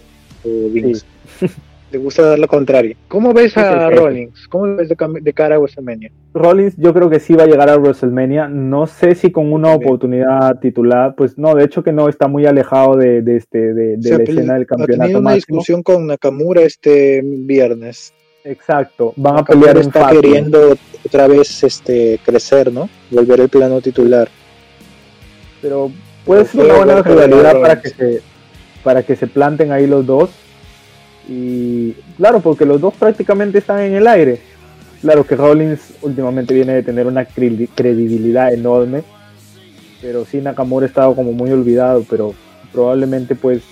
[0.44, 1.06] eh, Vince.
[1.92, 2.96] Le gusta dar lo contrario.
[3.08, 3.90] ¿Cómo ves a.
[3.90, 4.48] Rollins?
[4.48, 6.12] ¿Cómo lo ves de, cara a WrestleMania?
[6.34, 8.48] Rollins yo creo que sí va a llegar a WrestleMania.
[8.48, 11.14] No sé si con una oportunidad titular.
[11.16, 14.02] Pues no, de hecho que no está muy alejado de, de este, de, de O
[14.02, 15.58] sea, la pues, escena del ha tenido campeonato una máximo.
[15.58, 18.12] discusión con Nakamura este viernes.
[18.44, 19.14] Exacto.
[19.16, 22.90] Van a pelear en está queriendo otra vez este crecer, ¿no?
[23.12, 24.28] Volver al plano titular.
[25.62, 25.92] pero
[26.26, 28.22] puede ser una buena rivalidad para que se
[28.84, 30.30] para que se planten ahí los dos.
[31.28, 34.42] Y claro porque los dos prácticamente están en el aire.
[35.02, 39.04] Claro que Rollins últimamente viene de tener una cre- credibilidad enorme
[40.02, 42.34] pero sí Nakamura ha estado como muy olvidado pero
[42.74, 43.64] probablemente pues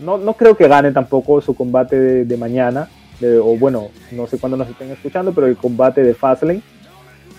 [0.00, 2.88] no, no creo que gane tampoco su combate de, de mañana
[3.20, 6.60] de- o bueno no sé cuándo nos estén escuchando pero el combate de Fastlane.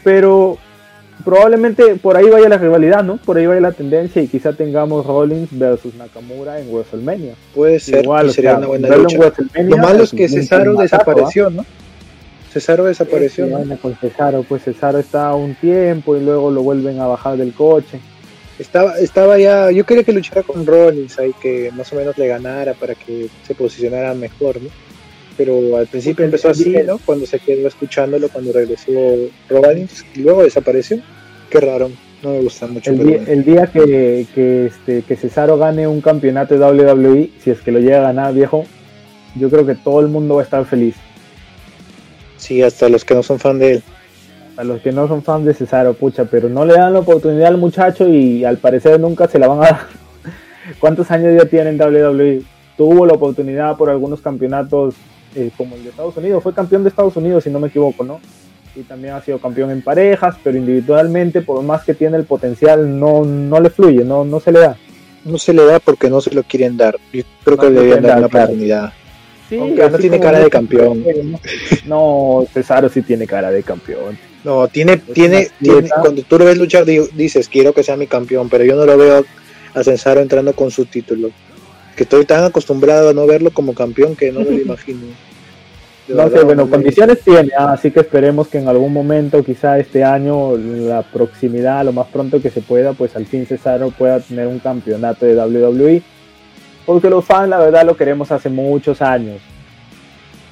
[0.03, 0.57] Pero
[1.23, 3.17] probablemente por ahí vaya la rivalidad, ¿no?
[3.17, 7.33] Por ahí vaya la tendencia y quizá tengamos Rollins versus Nakamura en WrestleMania.
[7.53, 9.17] Puede ser, Igual, o sería sea, una buena verlo en lucha.
[9.35, 10.81] WrestleMania Lo malo es que Cesaro ¿ah?
[10.83, 11.65] desapareció, ¿no?
[12.51, 13.57] Cesaro desapareció, Sí, ¿no?
[13.59, 17.53] vaina con Cesaro, pues Cesaro está un tiempo y luego lo vuelven a bajar del
[17.53, 17.99] coche.
[18.57, 22.27] Estaba, estaba ya, yo quería que luchara con Rollins ahí, que más o menos le
[22.27, 24.69] ganara para que se posicionara mejor, ¿no?
[25.37, 26.97] Pero al principio empezó así, ¿no?
[26.97, 28.91] Cuando se quedó escuchándolo, cuando regresó
[29.49, 30.99] Rollins y luego desapareció.
[31.49, 31.91] Qué raro,
[32.23, 32.91] no me gusta mucho.
[32.91, 37.51] El día, el día que, que, este, que Cesaro gane un campeonato de WWE, si
[37.51, 38.65] es que lo llega a ganar, viejo,
[39.35, 40.95] yo creo que todo el mundo va a estar feliz.
[42.37, 43.83] Sí, hasta los que no son fan de él.
[44.57, 47.49] A los que no son fans de Cesaro, pucha, pero no le dan la oportunidad
[47.49, 49.79] al muchacho y al parecer nunca se la van a dar.
[50.79, 52.41] ¿Cuántos años ya tiene en WWE?
[52.75, 54.95] Tuvo la oportunidad por algunos campeonatos,
[55.35, 56.43] eh, como el de Estados Unidos.
[56.43, 58.19] Fue campeón de Estados Unidos, si no me equivoco, ¿no?
[58.75, 62.99] Y también ha sido campeón en parejas, pero individualmente, por más que tiene el potencial,
[62.99, 64.77] no, no le fluye, no, no se le da.
[65.25, 66.95] No se le da porque no se lo quieren dar.
[67.11, 68.93] Yo creo No que le debían dar una oportunidad.
[69.49, 71.03] Sí, Aunque no tiene cara de campeón.
[71.85, 74.17] No, Cesaro sí tiene cara de campeón.
[74.43, 78.49] No, tiene, tiene, tiene- cuando tú lo ves luchar, dices, quiero que sea mi campeón,
[78.49, 79.25] pero yo no lo veo
[79.73, 81.29] a Cesaro entrando con su título.
[81.97, 84.99] Que estoy tan acostumbrado a no verlo como campeón que no me lo imagino.
[86.07, 88.93] De No verdad, sé, bueno, me- condiciones tiene, ah, así que esperemos que en algún
[88.93, 93.45] momento, quizá este año, la proximidad, lo más pronto que se pueda, pues al fin
[93.45, 96.01] Cesaro pueda tener un campeonato de WWE.
[96.85, 99.41] Porque los fans, la verdad, lo queremos hace muchos años.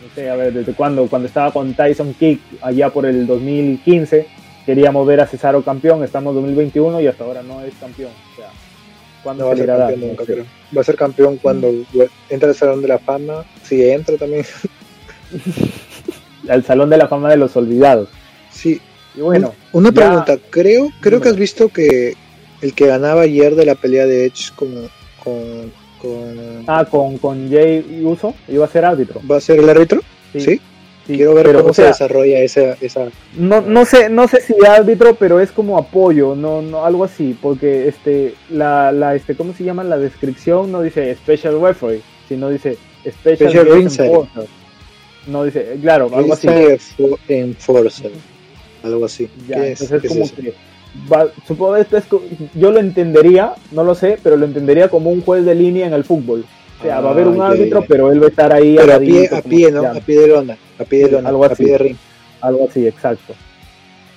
[0.03, 4.27] No sé, a ver, desde cuando, cuando estaba con Tyson Kick, allá por el 2015,
[4.65, 8.11] queríamos ver a Cesaro campeón, estamos en 2021 y hasta ahora no es campeón.
[9.25, 9.89] O sea, ¿cuándo No va a se le ser irá a dar?
[9.91, 10.33] campeón nunca, No sé.
[10.33, 10.45] creo.
[10.77, 11.71] Va a ser campeón cuando
[12.29, 13.45] entra al Salón de la Fama.
[13.63, 14.45] Si entra también.
[16.49, 18.09] Al Salón de la Fama de los Olvidados.
[18.51, 18.79] Sí.
[19.15, 20.37] Y bueno, Una ya- pregunta.
[20.49, 22.13] Creo, creo que has visto que
[22.61, 24.69] el que ganaba ayer de la pelea de Edge con,
[25.23, 29.21] con, con Ah, con, con Jay Uso, iba a ser árbitro.
[29.29, 30.01] ¿Va a ser el árbitro?
[30.33, 30.39] Sí.
[30.41, 30.61] sí,
[31.05, 33.09] Quiero ver pero, cómo o se desarrolla esa, esa.
[33.37, 37.37] No, no sé, no sé si árbitro, pero es como apoyo, no, no, algo así,
[37.39, 39.83] porque este, la, la, este, ¿cómo se llama?
[39.83, 44.47] La descripción no dice special referee, sino dice special, Special enforcer.
[45.27, 46.47] No dice, claro, algo así.
[47.27, 48.11] Enforcer.
[48.83, 49.27] Algo así.
[49.47, 49.81] Ya, ¿Qué es?
[49.81, 50.53] entonces ¿Qué es como que
[51.11, 52.05] va- supongo esto es
[52.53, 55.93] yo lo entendería, no lo sé, pero lo entendería como un juez de línea en
[55.93, 56.45] el fútbol.
[56.85, 59.29] Sea, va a haber un árbitro, pero él va a estar ahí Pero a pie,
[59.31, 59.87] a pie, ¿no?
[59.87, 60.57] A pie de lona.
[60.79, 61.29] A pie de lona.
[61.29, 61.63] algo a así.
[61.63, 61.97] pie de ring.
[62.41, 63.33] Algo así, exacto.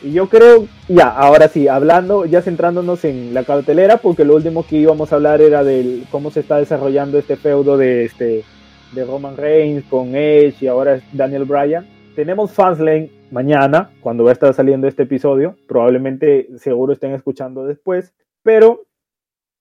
[0.02, 4.64] Y yo creo, ya, ahora sí, hablando, ya centrándonos en la cartelera, porque lo último
[4.64, 8.44] que íbamos a hablar era del cómo se está desarrollando este feudo de este
[8.92, 11.87] de Roman Reigns con Edge y ahora es Daniel Bryan.
[12.14, 15.57] Tenemos Fanslane mañana, cuando va a estar saliendo este episodio.
[15.66, 18.12] Probablemente, seguro estén escuchando después.
[18.42, 18.87] Pero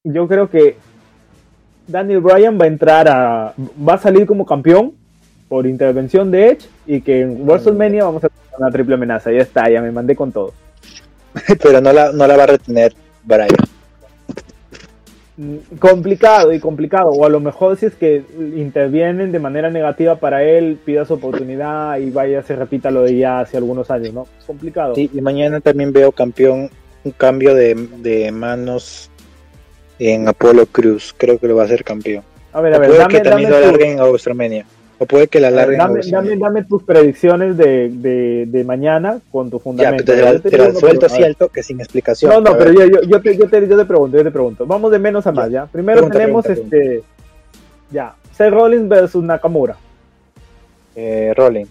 [0.04, 0.78] yo creo que
[1.88, 3.54] Daniel Bryan va a entrar a.
[3.58, 4.94] va a salir como campeón
[5.48, 9.32] por intervención de Edge y que en WrestleMania vamos a tener una triple amenaza.
[9.32, 10.54] Ya está, ya me mandé con todo.
[11.64, 13.50] Pero no la, no la va a retener Brian.
[15.38, 17.12] Mm, Complicado y complicado.
[17.12, 18.24] O a lo mejor si es que
[18.56, 23.18] intervienen de manera negativa para él, pida su oportunidad y vaya, se repita lo de
[23.18, 24.28] ya hace algunos años, ¿no?
[24.46, 24.96] Complicado.
[24.96, 26.70] Sí, y mañana también veo campeón,
[27.06, 29.10] un cambio de, de manos
[30.00, 31.14] en Apolo Cruz.
[31.18, 32.24] Creo que lo va a hacer campeón.
[32.54, 34.66] A ver, O a ver, puede dame, que también dame lo tu- alarguen a WrestleMania.
[35.00, 36.32] O puede que la a alarguen a dame, WrestleMania.
[36.32, 40.16] dame, dame tus predicciones de, de, de mañana con tu Ya, fundamento.
[40.16, 42.32] la, te la suelto a así al toque, sin explicación.
[42.32, 44.32] No, no, A pero yo, yo, yo, te, yo, te, yo te pregunto, yo te
[44.32, 44.66] pregunto.
[44.66, 45.68] Vamos de menos a más, ¿ya?
[45.68, 47.04] Primero Pregunta, tenemos pregunta, este.
[47.92, 49.78] Ya, Seth Rollins versus Nakamura.
[50.96, 51.66] eh, Rolling.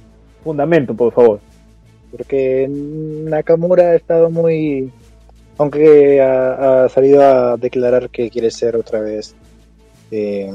[0.45, 1.41] Fundamento, por favor.
[2.13, 4.91] Porque Nakamura ha estado muy.
[5.59, 9.35] Aunque ha, ha salido a declarar que quiere ser otra vez
[10.11, 10.51] eh,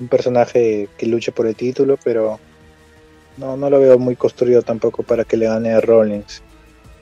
[0.00, 2.38] un personaje que luche por el título, pero
[3.36, 6.42] no, no lo veo muy construido tampoco para que le gane a Rollins.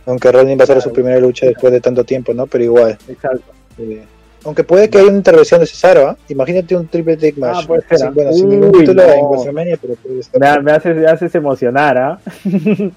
[0.04, 2.46] Aunque Rollins va a ser su primera lucha después de tanto tiempo, ¿no?
[2.46, 2.98] Pero igual.
[3.08, 3.52] Exacto.
[3.78, 4.02] eh,
[4.44, 6.16] aunque puede que haya una intervención de Cesaro, ¿ah?
[6.28, 7.64] Imagínate un triple take match.
[7.70, 8.10] Ah, ser, Sin- ¿ah?
[8.12, 9.12] bueno, sin ningún título no.
[9.12, 12.18] en WrestleMania, pero puede, estar- Me, me haces, me haces emocionar, ¿ah?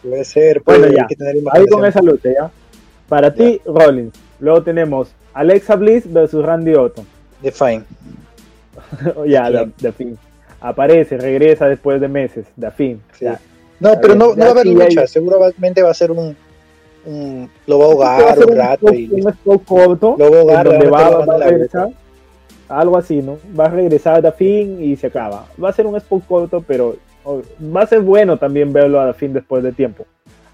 [0.01, 0.61] puede ser.
[0.65, 1.01] Bueno, puede- ya.
[1.03, 2.51] hay que tener Ahí con esa lucha, ¿ya?
[3.07, 4.13] Para ti, Rollins.
[4.39, 7.05] Luego tenemos Alexa Bliss versus Randy Orton.
[7.41, 7.83] Define.
[9.27, 9.73] ya, de, Bien.
[9.77, 10.17] de fin.
[10.61, 12.45] Aparece, regresa después de meses.
[12.55, 13.01] De fin.
[13.17, 13.25] Sí.
[13.25, 13.39] Ya.
[13.79, 15.01] No, Está pero bien, no, no ya va a haber lucha.
[15.01, 16.35] hay- Seguramente va a ser un.
[17.05, 20.15] un- lo va a a ahogar ser un rato spot- y un corto.
[20.17, 20.65] lo va a ahogar.
[20.65, 21.89] donde va a va, va a regresar.
[22.67, 23.37] Algo así, ¿no?
[23.57, 25.45] Va a regresar de fin y se acaba.
[25.63, 26.95] Va a ser un spot corto, pero
[27.75, 30.05] va a ser bueno también verlo a fin después de tiempo.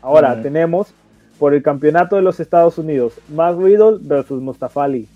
[0.02, 0.42] Ahora Ujú.
[0.42, 0.94] tenemos
[1.42, 5.08] por el campeonato de los Estados Unidos, Matt Riddle versus Mustafa Ali.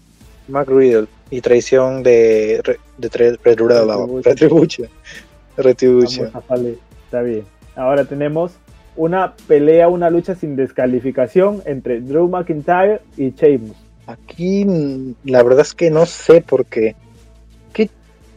[0.47, 2.63] Mac Riddle y traición de,
[2.97, 4.23] de tre- Retribution.
[4.23, 4.89] Retribution.
[5.55, 6.31] Retribution.
[7.05, 7.43] Está bien.
[7.75, 8.53] Ahora tenemos
[8.95, 13.77] una pelea, una lucha sin descalificación entre Drew McIntyre y Sheamus.
[14.07, 16.95] Aquí mm, la verdad es que no sé por qué.
[17.71, 17.87] ¿Qué?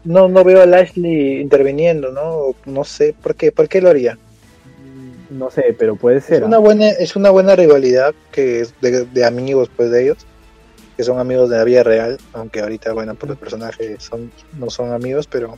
[0.05, 2.55] No, no veo a Lashley interviniendo, ¿no?
[2.71, 3.51] No sé por qué.
[3.51, 4.19] ¿Por qué lo haría?
[5.31, 6.43] No sé, pero puede Es ser.
[6.43, 6.47] ¿ah?
[6.47, 10.19] una buena, es una buena rivalidad que es de, de amigos pues de ellos,
[10.97, 14.71] que son amigos de la vida real, aunque ahorita bueno por el personaje son, no
[14.71, 15.57] son amigos, pero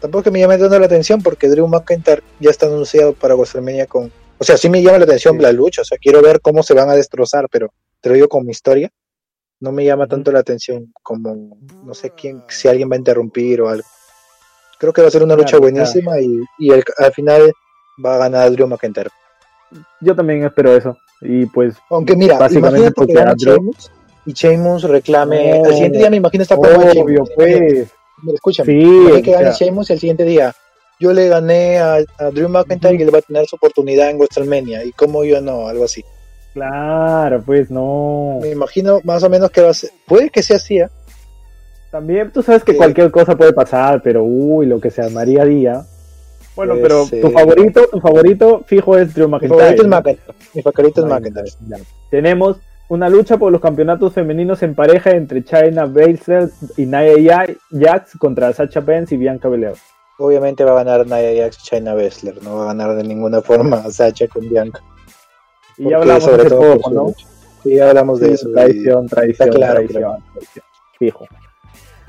[0.00, 3.34] tampoco es que me llame tanto la atención porque Drew McIntyre ya está anunciado para
[3.34, 5.42] WrestleMania con, o sea sí me llama la atención Sí.
[5.42, 8.28] la lucha, o sea quiero ver cómo se van a destrozar, pero te lo digo
[8.28, 8.90] como historia,
[9.60, 13.60] no me llama tanto la atención como no sé quién, si alguien va a interrumpir
[13.62, 13.86] o algo.
[14.78, 17.52] Creo que va a ser una lucha Claro, buenísima y, y el- al final
[18.04, 19.10] va a ganar Drew McIntyre.
[20.00, 20.96] Yo también espero eso.
[21.20, 23.90] Y pues, Aunque mira, Básicamente porque Sheamus
[24.26, 25.58] y Sheamus reclame.
[25.58, 25.64] No.
[25.64, 26.96] al siguiente día me imagino Sheamus.
[26.96, 27.88] obvio, pues.
[28.32, 28.72] Escúchame.
[28.72, 30.54] Sí, que gane Sheamus y el siguiente día.
[31.00, 34.16] Yo le gané a, a Drew McIntyre y él va a tener su oportunidad en
[34.18, 34.84] WrestleMania.
[34.84, 36.04] Y como yo no, algo así.
[36.52, 38.38] claro, pues no.
[38.40, 39.90] Me imagino más o menos que va a ser.
[40.06, 40.88] Puede que sea así, ¿eh?
[41.90, 42.78] También tú sabes que Sí.
[42.78, 45.84] cualquier cosa puede pasar, pero uy, lo que se armaría día.
[46.56, 49.58] Bueno, Puede pero tu favorito, tu favorito fijo es Drew Mi McIntyre.
[49.60, 49.96] favorito es ¿no?
[49.96, 50.34] McIntyre.
[50.54, 51.50] Mi favorito es McIntyre.
[52.10, 52.56] Tenemos
[52.88, 58.52] una lucha por los campeonatos femeninos en pareja entre China Baszler y Nia Jax contra
[58.52, 59.74] Sacha Banks y Bianca Belair.
[60.18, 62.42] Obviamente va a ganar Nia Jax y China Baszler.
[62.42, 64.80] No va a ganar de ninguna forma a Sacha con Bianca.
[65.76, 67.14] Y ya hablamos poco, su ¿no?
[67.64, 68.50] Sí, ya hablamos de Sí, eso.
[68.52, 70.22] Traición, traición, claro, traición, claro.
[70.34, 70.64] traición.
[70.98, 71.26] Fijo.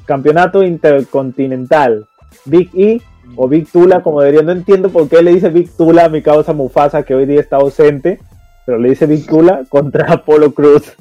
[0.05, 2.07] Campeonato intercontinental.
[2.45, 3.01] Big E
[3.35, 4.41] o Big Tula, como debería.
[4.41, 7.39] No entiendo por qué le dice Big Tula a mi causa Mufasa, que hoy día
[7.39, 8.19] está ausente.
[8.65, 10.93] Pero le dice Big Tula contra Apolo Cruz.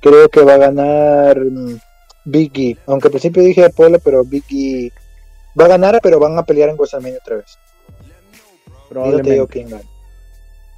[0.00, 1.76] creo que va a ganar mm,
[2.24, 2.78] Biggie.
[2.86, 4.92] Aunque al principio dije Apolo, pero Biggie
[5.58, 7.58] va a ganar, pero van a pelear en WrestleMania otra vez.
[8.66, 9.32] Y yo te Probablemente.
[9.32, 9.48] digo.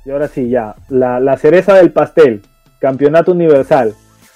[0.04, 0.74] Y ahora sí, ya.
[0.88, 2.42] La, la cereza del pastel.
[2.80, 3.94] Campeonato universal.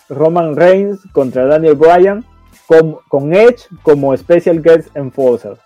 [0.09, 2.25] Roman Reigns contra Daniel Bryan.
[2.67, 5.57] Con, con Edge como Special Guest Enforcer.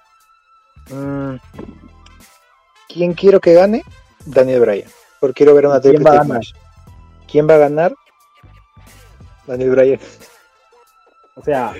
[0.90, 1.36] Mm,
[2.88, 3.82] ¿Quién quiero que gane?
[4.26, 4.88] Daniel Bryan.
[5.20, 6.36] Porque quiero ver una ¿Y quién triple va a ganar?
[6.38, 6.48] match.
[7.30, 7.94] ¿Quién va a ganar?
[9.46, 10.00] Daniel Bryan.
[11.36, 11.72] O sea,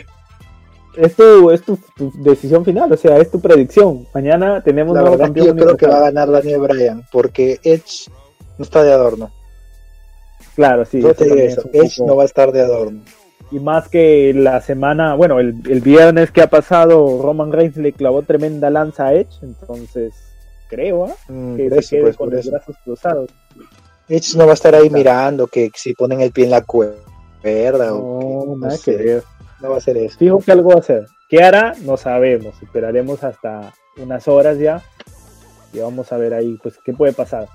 [0.96, 2.90] es tu, es tu, tu decisión final.
[2.92, 4.06] O sea, es tu predicción.
[4.14, 5.48] Mañana tenemos un nuevo campeón.
[5.48, 7.06] yo creo que va a ganar Daniel Bryan.
[7.12, 8.10] Porque Edge
[8.58, 9.30] no está de adorno.
[10.54, 11.00] Claro, sí.
[11.00, 11.36] yo eso te digo
[11.72, 13.02] Edge poco- no va a estar de adorno.
[13.50, 17.92] Y más que la semana, bueno, el, el viernes que ha pasado, Roman Reigns le
[17.92, 19.38] clavó tremenda lanza a Edge.
[19.42, 20.14] Entonces,
[20.68, 21.14] creo ¿ah?
[21.28, 22.50] Mm, que se eso, quede pues, con los eso.
[22.52, 23.30] brazos cruzados.
[24.08, 24.96] Edge no va a estar ahí Claro.
[24.98, 26.94] mirando que si ponen el pie en la cuerda
[27.94, 28.96] o No, que- no nada sé.
[28.96, 29.22] que ver.
[29.60, 30.18] No va a ser eso.
[30.18, 31.06] Fijo que algo va a hacer.
[31.28, 31.74] ¿Qué hará?
[31.82, 32.54] No sabemos.
[32.62, 34.82] Esperaremos hasta unas horas ya.
[35.72, 37.46] Y vamos a ver ahí, pues, qué puede pasar.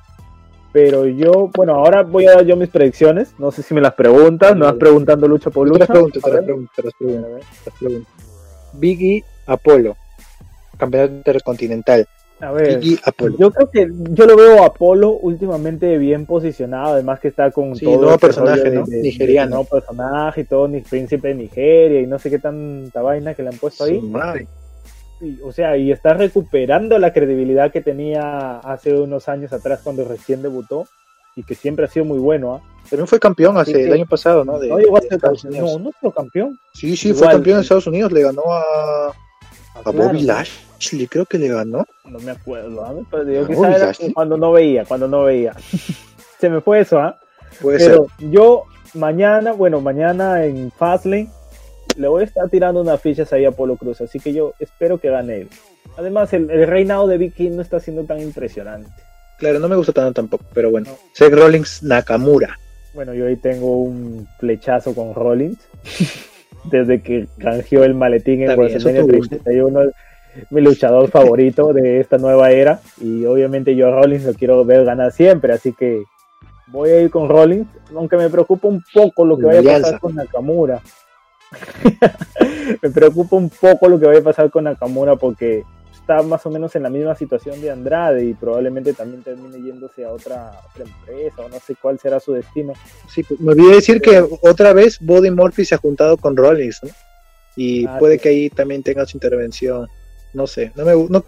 [0.75, 3.33] Pero yo, bueno, ahora voy a dar yo mis predicciones.
[3.39, 4.57] No sé si me las preguntas.
[4.57, 5.85] No vas preguntando lucha por te lucha.
[5.85, 8.09] las pregunto, te las pregunto, te las pregunto, te las pregunto.
[8.73, 9.95] Biggie Apolo,
[10.77, 12.05] campeonato intercontinental.
[12.41, 12.79] A ver.
[12.79, 13.37] Biggie Apolo.
[13.37, 17.73] Yo creo que yo lo veo a Apolo últimamente bien posicionado, además que está con
[17.77, 18.83] Sí, todo nuevo este personaje, ¿no?
[18.85, 19.51] Nigeriano.
[19.51, 23.43] nuevo personaje y todo, ni príncipe de Nigeria y no sé qué tanta vaina que
[23.43, 24.01] le han puesto ahí.
[24.01, 24.45] Madre.
[25.21, 30.03] Y, o sea, y está recuperando la credibilidad que tenía hace unos años atrás cuando
[30.05, 30.87] recién debutó
[31.35, 32.55] y que siempre ha sido muy bueno.
[32.55, 32.61] ¿ah?
[32.89, 34.59] También fue campeón hace Sí, el año pasado, ¿no?
[34.59, 36.59] De, no llegó a ser campeón, no, no fue campeón.
[36.73, 37.65] Sí, sí, fue Igual, campeón de sí.
[37.65, 38.11] Estados Unidos.
[38.11, 39.13] Le ganó a, a
[39.83, 41.85] Claro, Bobby Lashley, creo que le ganó.
[42.05, 42.93] No me acuerdo, ¿ah?
[43.11, 44.13] pero yo No, quizá era Lashley.
[44.13, 45.53] cuando no veía, cuando no veía.
[46.39, 47.17] Se me fue eso, ¿ah?
[47.61, 51.29] Puede Pero yo mañana, bueno, mañana en Fastlane
[51.95, 54.97] le voy a estar tirando unas fichas ahí a Polo Cruz, así que yo espero
[54.97, 55.49] que gane él.
[55.97, 58.89] Además, el, el reinado de Vicky no está siendo tan impresionante.
[59.37, 60.89] Claro, no me gusta tanto tampoco, pero bueno.
[60.89, 60.97] No.
[61.13, 62.57] Seth Rollins Nakamura.
[62.93, 65.59] Bueno, yo ahí tengo un flechazo con Rollins.
[66.71, 69.37] Desde que canjeó el maletín en eso WrestleMania te gusta.
[69.37, 69.91] 31, es
[70.51, 72.79] mi luchador favorito de esta nueva era.
[72.99, 76.01] Y obviamente yo a Rollins lo quiero ver ganar siempre, así que
[76.67, 79.99] voy a ir con Rollins, aunque me preocupa un poco lo que vaya a pasar
[79.99, 80.81] con Nakamura.
[82.81, 85.63] me preocupa un poco lo que vaya a pasar con Nakamura porque
[85.93, 90.05] está más o menos en la misma situación de Andrade y probablemente también termine yéndose
[90.05, 92.73] a otra, otra empresa o no sé cuál será su destino.
[93.09, 96.79] Sí, pues, me olvidé decir que otra vez Body Murphy se ha juntado con Rollins,
[96.83, 96.89] ¿no?
[97.55, 98.19] Y Ah, puede sí.
[98.21, 99.87] que ahí también tenga su intervención.
[100.33, 101.23] No sé, no me, no,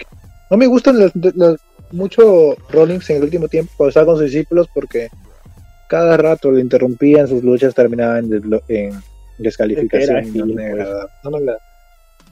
[0.52, 1.60] no me gustan los- los-
[1.92, 5.08] mucho Rollins en el último tiempo cuando estaba con sus discípulos porque
[5.88, 9.02] cada rato lo interrumpían, sus luchas terminaban en, en
[9.38, 10.18] descalificación.
[10.18, 11.08] Es que era no, me agrada.
[11.24, 11.60] No me agrada.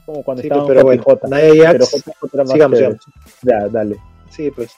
[0.04, 2.04] Como cuando Sí, estaba pero bueno, Pero Jax,
[2.52, 2.98] sigamos, sigamos.
[3.42, 3.96] Ya, dale.
[4.30, 4.72] Sí, pues.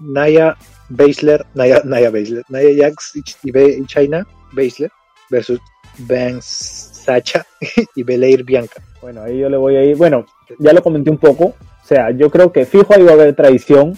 [0.00, 0.56] Naya
[0.88, 4.90] Baszler, Naya, Naya Baszler, Naya Jax y, y China Baszler
[5.30, 5.60] versus
[5.98, 7.46] Ben Sacha
[7.94, 8.82] y Belair Bianca.
[9.00, 9.96] Bueno, ahí yo le voy a ir.
[9.96, 10.26] Bueno,
[10.58, 11.44] ya lo comenté un poco.
[11.44, 13.96] O sea, yo creo que fijo ahí va a haber traición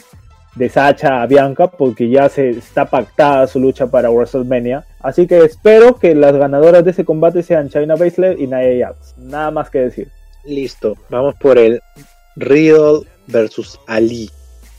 [0.56, 4.84] de Sacha a Bianca porque ya se está pactada su lucha para WrestleMania.
[5.00, 9.14] Así que espero que las ganadoras de ese combate sean China Baszler y Nia Jax.
[9.18, 10.08] Nada más que decir.
[10.44, 11.80] Listo, vamos por el
[12.36, 14.30] Riddle versus Ali,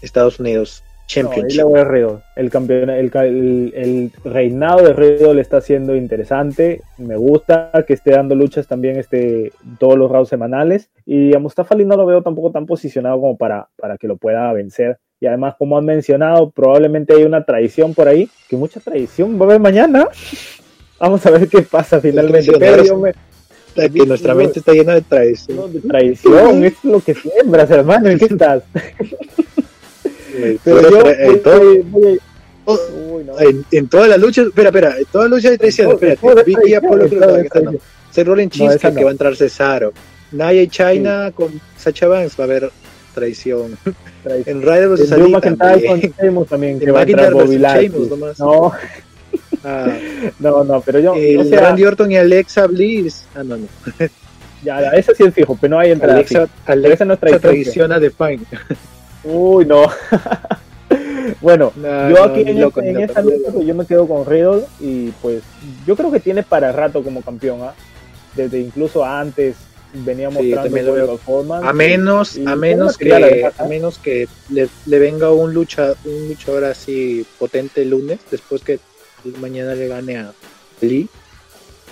[0.01, 1.61] Estados Unidos No, Championship.
[1.75, 2.17] a Riddle.
[2.35, 6.81] El, campeón, el, ca- el- el reinado de Riddle está siendo interesante.
[6.97, 10.89] Me gusta que esté dando luchas también este, todos los rounds semanales.
[11.05, 14.17] Y a Mustafa Ali no lo veo tampoco tan posicionado como para, para que lo
[14.17, 14.97] pueda vencer.
[15.19, 18.29] Y además, como han mencionado, probablemente hay una traición por ahí.
[18.47, 20.07] Que mucha traición va a haber mañana.
[20.99, 22.51] Vamos a ver qué pasa finalmente.
[22.57, 23.13] Pero yo me,
[23.75, 25.57] La que nuestra mente está llena de traición.
[25.57, 28.09] no, de traición, es lo que siembras, hermano.
[28.11, 28.63] ¿En qué estás?
[30.63, 32.19] Pero yo tra- voy- todo- voy- voy-
[32.69, 33.39] Oh, no.
[33.39, 36.11] en, en todas las luchas, espera, espera, en todas las luchas de traición, En en
[36.15, 36.99] espérate, Vicky en creo
[37.35, 37.71] que está, no.
[38.25, 38.97] Rollins No, esa Cheesecake, no.
[38.99, 39.93] que va a entrar Cesaro.
[40.33, 42.69] Naya y China con Sacha Banks va a haber
[43.17, 43.77] traición.
[44.23, 44.57] traición.
[44.57, 45.11] En Ryder vs.
[45.11, 46.45] Ali con también.
[46.47, 47.89] También, que En va a entrar McIntyre Bobby versus Lashley.
[47.89, 48.39] Sheamus nomás.
[48.39, 48.71] No,
[49.63, 49.87] Ah,
[50.39, 53.25] no, no, pero yo, el o sea, Randy Orton y Alexa Bliss.
[53.35, 53.65] Ah, no, no.
[54.63, 56.13] ya, ya, ese sí es fijo, pero no hay entrada.
[56.13, 57.41] Alexa, Alexa, no es traición.
[57.41, 58.39] traiciona de Fine.
[59.23, 59.83] Uy, no.
[61.41, 64.63] bueno, No, yo aquí en, loco, esta- en lucha pues, yo me quedo con Riddle
[64.79, 65.41] y pues
[65.85, 67.73] yo creo que tiene para rato como campeón, ¿ah?
[68.35, 69.55] Desde incluso antes
[69.93, 71.65] venía Sí, mostrando buen performance.
[71.65, 76.27] A menos, Y a menos que, a menos que le, le venga un lucha, un
[76.29, 78.79] luchador así potente el lunes, después que
[79.39, 80.33] mañana le gane a
[80.81, 81.09] Lee.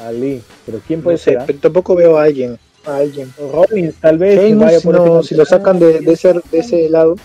[0.04, 1.38] Ali, pero ¿quién puede ser?
[1.38, 1.44] ah?
[1.48, 2.60] pero tampoco veo a alguien.
[2.86, 3.34] A alguien.
[3.38, 4.40] Rollins, tal vez.
[4.42, 7.16] Sheamus, vaya si, por no, si lo sacan de, de ese, de ese lado,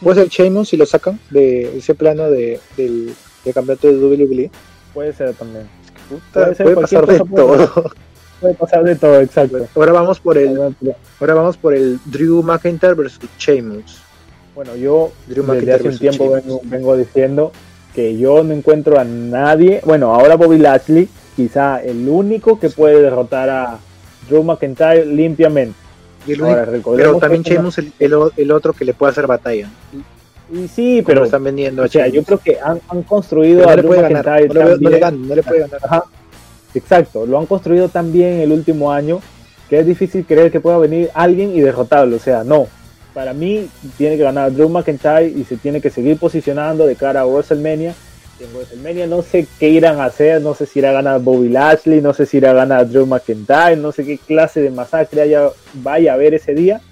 [0.00, 4.50] puede ser Sheamus si lo sacan de ese plano de, del, del campeonato de WWE.
[4.94, 5.68] Puede ser también.
[6.08, 7.92] Puta, Puede ser puede cualquier pasar de todo.
[8.42, 9.66] Puede pasar de todo, exacto.
[9.74, 10.58] Ahora vamos por el,
[11.20, 14.00] ahora vamos por el Drew McIntyre versus Sheamus.
[14.54, 17.52] Bueno, yo Drew desde McIntyre hace un tiempo vengo, vengo diciendo
[17.94, 19.80] que yo no encuentro a nadie.
[19.84, 23.78] Bueno, ahora Bobby Lashley, quizá el único que puede derrotar a
[24.28, 25.78] Drew McIntyre limpiamente.
[26.26, 29.12] Y el Ahora, único- recordemos pero también Sheamus el, el, el otro que le puede
[29.12, 29.68] hacer batalla.
[30.52, 33.76] Y sí, Pero están vendiendo o sea, yo creo que han, han construido no a
[33.76, 34.12] Drew ganar.
[34.24, 35.00] McIntyre No le, tan no le bien.
[35.00, 35.80] gana, no le puede ganar.
[35.82, 36.04] Ajá,
[36.74, 39.20] exacto, lo han construido tan bien el último año
[39.72, 42.16] que es difícil creer que pueda venir alguien y derrotarlo.
[42.16, 42.66] O sea, no.
[43.14, 47.22] Para mí tiene que ganar Drew McIntyre y se tiene que seguir posicionando de cara
[47.22, 47.94] a WrestleMania.
[48.38, 51.48] En WrestleMania no sé qué irán a hacer, no sé si irá a ganar Bobby
[51.48, 55.22] Lashley, no sé si irá a ganar Drew McIntyre, no sé qué clase de masacre
[55.22, 56.82] haya, vaya a haber ese día,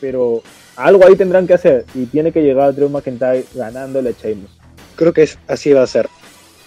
[0.00, 0.42] pero
[0.76, 4.50] algo ahí tendrán que hacer y tiene que llegar Drew McIntyre ganándole a Sheamus.
[4.94, 6.08] Creo que es, así va a ser.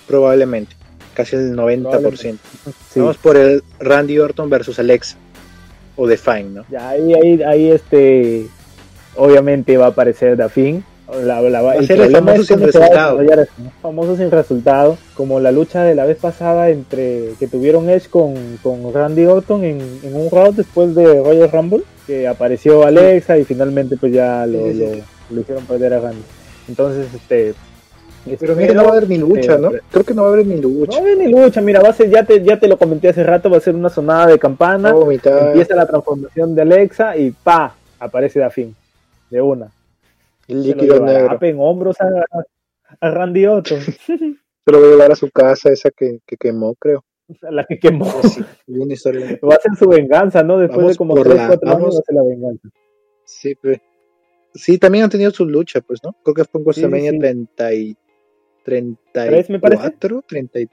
[0.08, 0.79] Probablemente.
[1.24, 1.82] Casi el 90%.
[1.82, 2.38] Probablemente.
[2.92, 3.00] Sí.
[3.00, 5.16] Vamos por el Randy Orton versus Alexa.
[5.96, 6.66] O The Fine, ¿no?
[6.72, 8.48] Ya ahí, ahí, ahí este,
[9.16, 10.84] obviamente va a aparecer Dafin.
[11.24, 13.20] La, la- Va a el ser el problema famoso sin resultado.
[13.82, 18.36] Famoso sin resultado, como la lucha de la vez pasada entre que tuvieron Edge con,
[18.62, 23.44] con Randy Orton en, en un round después de Royal Rumble, que apareció Alexa y
[23.44, 25.04] finalmente pues ya lo, Sí, sí, lo- sí.
[25.32, 26.22] lo hicieron perder a Randy.
[26.68, 27.56] Entonces, este...
[28.40, 29.72] Pero mira, no va a haber ni lucha, ¿no?
[29.72, 31.00] pero- Creo que no va a haber ni lucha.
[31.00, 33.24] No hay ni lucha, mira, va a ser, ya te, ya te lo comenté hace
[33.24, 34.90] rato, va a ser una sonada de campana.
[34.92, 35.48] Va a vomitar.
[35.48, 38.76] empieza la transformación de Alexa y pa aparece Dafin
[39.30, 39.72] de una
[40.48, 41.38] el líquido negro.
[41.42, 42.08] en hombros a,
[43.00, 46.76] a Randy Orton Se lo voy a llevar a su casa, esa que, que quemó,
[46.76, 47.04] creo.
[47.44, 49.40] a la que quemó Sí, hubo una historia.
[49.44, 51.96] va a ser su venganza no después Vamos de como por 3, la- 4 años
[51.96, 52.70] va a ser la venganza
[53.26, 53.82] Sí, pe-
[54.56, 56.16] sí, también han tenido su lucha, pues, ¿no?
[56.24, 57.20] Creo que fue en Sí, sí, WrestleMania sí.
[57.20, 57.98] 30 y,
[58.64, 59.92] ¿Tres, me parece?
[59.92, 60.70] 34, 30 y-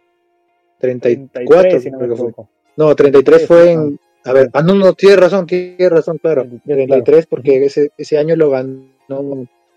[0.78, 2.32] 33 34, si no me fue.
[2.76, 3.98] No, 33 Sí, fue en...
[4.24, 6.42] A ver, ah, no, no, tienes razón, tienes razón, claro.
[6.42, 8.84] 33, 33 porque ese, ese año lo ganó,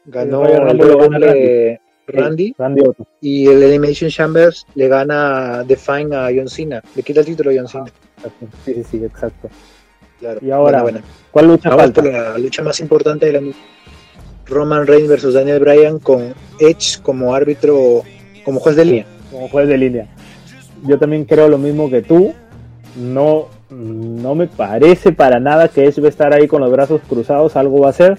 [0.05, 2.81] ganó El lo Rumble Randy Randy
[3.21, 6.81] y el Elimination Chambers le gana Define a John Cena.
[6.95, 7.85] Le quita el título a John Cena.
[8.17, 8.47] exacto.
[8.65, 9.49] sí sí sí exacto
[10.19, 10.39] Claro.
[10.43, 11.13] Y ahora, Bueno, bueno.
[11.31, 12.01] ¿cuál lucha Vamos falta?
[12.01, 13.57] por la lucha más importante de la noche.
[14.49, 18.01] Roman Reigns versus Daniel Bryan con Edge como árbitro,
[18.43, 19.05] como juez de línea.
[19.31, 20.07] como juez de línea.
[20.83, 22.33] Yo también creo lo mismo que tú.
[22.97, 27.01] No, no me parece para nada que Edge va a estar ahí con los brazos
[27.07, 27.55] cruzados.
[27.55, 28.17] Algo va a hacer.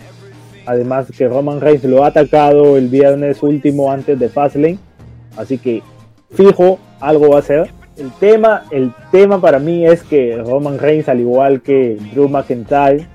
[0.66, 4.78] Además que Roman Reigns lo ha atacado el viernes último antes de Fastlane.
[5.36, 5.82] Así que
[6.32, 7.70] fijo, algo va a hacer.
[7.96, 13.06] El tema, el tema para mí es que Roman Reigns, al igual que Drew McIntyre,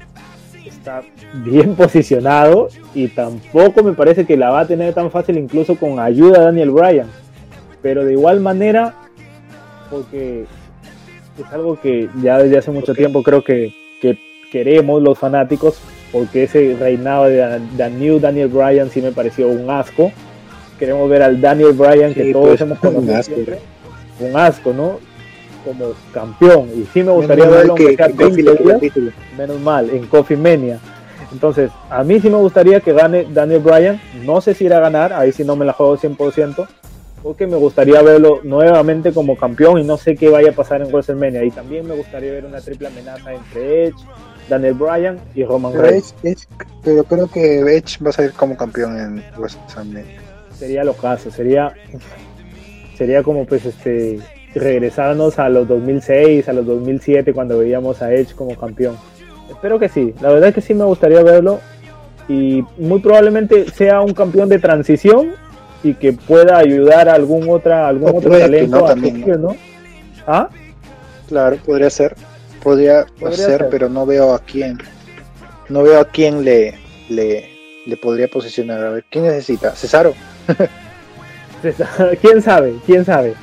[0.70, 1.02] está
[1.44, 6.00] bien posicionado y tampoco me parece que la va a tener tan fácil incluso con
[6.00, 7.08] ayuda de Daniel Bryan.
[7.82, 8.94] Pero de igual manera,
[9.90, 10.46] porque
[11.38, 14.18] es algo que ya desde hace mucho tiempo creo que, que
[14.52, 15.80] queremos los fanáticos,
[16.12, 20.12] porque ese reinado de, de New Daniel Bryan sí me pareció un asco.
[20.80, 23.34] Queremos ver al Daniel Bryan que Sí, todos pues, hemos un conocido asco.
[23.34, 23.60] siempre.
[24.20, 25.00] Un asco, ¿no?
[25.66, 26.70] Como campeón.
[26.74, 28.80] Y sí me gustaría Menos verlo que, sea que Kofi 20 le quitó días el
[28.82, 29.12] título.
[29.38, 30.80] menos mal, en Coffee Mania.
[31.32, 34.00] Entonces, a mí sí me gustaría que gane Daniel Bryan.
[34.24, 36.66] No sé si irá a ganar, ahí sí no me la juego 100%,
[37.22, 40.88] porque me gustaría verlo nuevamente como campeón y no sé qué vaya a pasar en
[40.88, 41.44] WrestleMania.
[41.44, 43.96] Y también me gustaría ver una triple amenaza entre Edge,
[44.48, 46.16] Daniel Bryan y Roman Reigns.
[46.84, 50.06] Pero creo que Edge va a salir como campeón en WrestleMania.
[50.58, 51.74] Sería lo caso, sería,
[52.98, 54.20] sería como pues este
[54.56, 58.98] regresarnos a los 2006, a los 2007 cuando veíamos a Edge como campeón.
[59.50, 61.60] Espero que sí, la verdad es que sí me gustaría verlo
[62.28, 65.34] y muy probablemente sea un campeón de transición
[65.84, 69.40] y que pueda ayudar a algún otra algún O otro talento no a también, surgir,
[69.40, 69.56] ¿no?
[70.26, 70.50] ¿Ah?
[71.28, 72.16] Claro, podría ser.
[72.64, 73.70] Podría, Podría ser, ser.
[73.70, 74.80] pero no veo a quién.
[75.70, 76.76] No veo a quién le,
[77.10, 77.50] le,
[77.86, 78.84] le podría posicionar.
[78.84, 79.76] A ver, ¿quién necesita?
[79.76, 80.14] Cesaro.
[82.22, 83.36] quién sabe, quién sabe.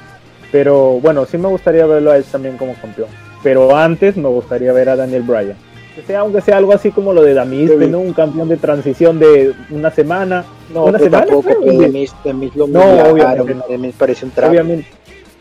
[0.52, 3.08] Pero bueno, sí me gustaría verlo a él también como campeón.
[3.42, 5.56] Pero antes me gustaría ver a Daniel Bryan.
[5.96, 7.86] Que sea, aunque sea algo así como lo de Damis, Sí.
[7.88, 7.98] ¿no?
[8.00, 10.44] Un campeón de transición de una semana.
[10.72, 11.26] No, ¿Una semana?
[11.26, 11.78] tampoco, Creo, pero sí.
[11.78, 12.80] de mis, de mis lo No,
[13.10, 13.64] obviamente no.
[13.68, 14.32] de mis parece un.
[14.50, 14.86] Obviamente,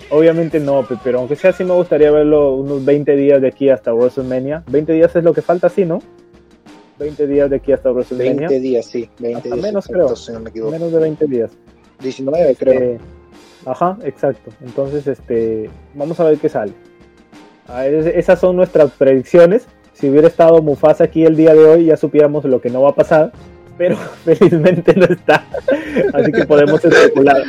[0.09, 3.69] obviamente no, pe- pero aunque sea así me gustaría verlo unos 20 días de aquí
[3.69, 4.63] hasta WrestleMania.
[4.67, 6.01] 20 días es lo que falta, sí, ¿no?
[6.99, 8.47] 20 días de aquí hasta WrestleMania.
[8.49, 9.65] 20 días, sí, 20 Hasta días.
[9.65, 10.15] menos, creo.
[10.15, 10.51] si no me.
[10.51, 11.51] Menos de 20 días.
[12.01, 12.81] 19, creo.
[12.81, 12.97] Eh,
[13.65, 14.51] ajá, exacto.
[14.63, 16.73] Entonces, este, vamos a ver qué sale.
[17.67, 19.67] A ver, es- esas son nuestras predicciones.
[19.93, 22.89] Si hubiera estado Mufasa aquí el día de hoy, ya supiéramos lo que no va
[22.89, 23.31] a pasar.
[23.77, 23.95] Pero
[24.25, 25.45] felizmente no está.
[26.13, 27.43] Así que podemos especular.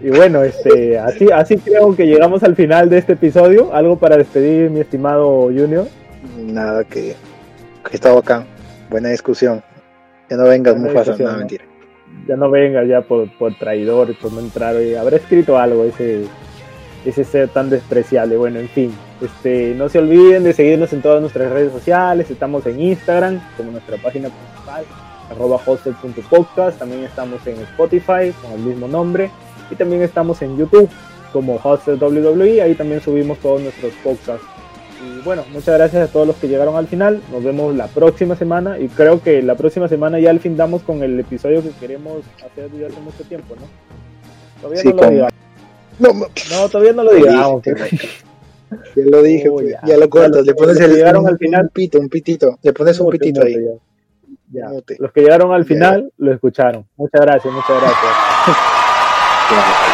[0.00, 3.74] Y bueno, este, así, así creo que llegamos al final de este episodio.
[3.74, 5.86] Algo para despedir, mi estimado Junior.
[6.36, 7.16] Nada, que,
[7.88, 8.44] que está bacán.
[8.90, 9.62] Buena discusión.
[10.28, 11.16] Que no vengas, Buena Mufasa.
[11.22, 11.38] ¿no?
[11.38, 11.64] mentira.
[12.26, 16.24] Ya no venga ya por, por traidor, por no entrar, oye, habrá escrito algo ese,
[17.04, 18.36] ese ser tan despreciable.
[18.36, 22.66] Bueno, en fin, este, no se olviden de seguirnos en todas nuestras redes sociales, estamos
[22.66, 24.84] en Instagram como nuestra página principal,
[25.30, 29.30] arroba hostel.podcast, también estamos en Spotify con el mismo nombre
[29.70, 30.88] y también estamos en YouTube
[31.32, 34.57] como Hostel WWE, ahí también subimos todos nuestros podcasts.
[35.00, 37.20] Y bueno, muchas gracias a todos los que llegaron al final.
[37.30, 38.78] Nos vemos la próxima semana.
[38.78, 42.22] Y creo que la próxima semana ya al fin damos con el episodio que queremos
[42.44, 43.62] hacer desde hace mucho tiempo, ¿no?
[44.60, 45.32] Todavía Sí, no lo con- digamos.
[46.00, 47.62] No, no, No, todavía no lo Lo digamos.
[47.62, 48.08] dije,
[48.96, 49.80] ya lo dije, Oh, pues, ya.
[49.86, 49.96] ya.
[49.96, 51.62] lo Los- le pones el llegaron un, al final.
[51.62, 53.56] un pito, un pitito, le pones un pitito ahí.
[54.52, 54.68] ya.
[54.98, 56.86] Los que llegaron al final lo escucharon.
[56.96, 57.96] Muchas gracias, muchas gracias.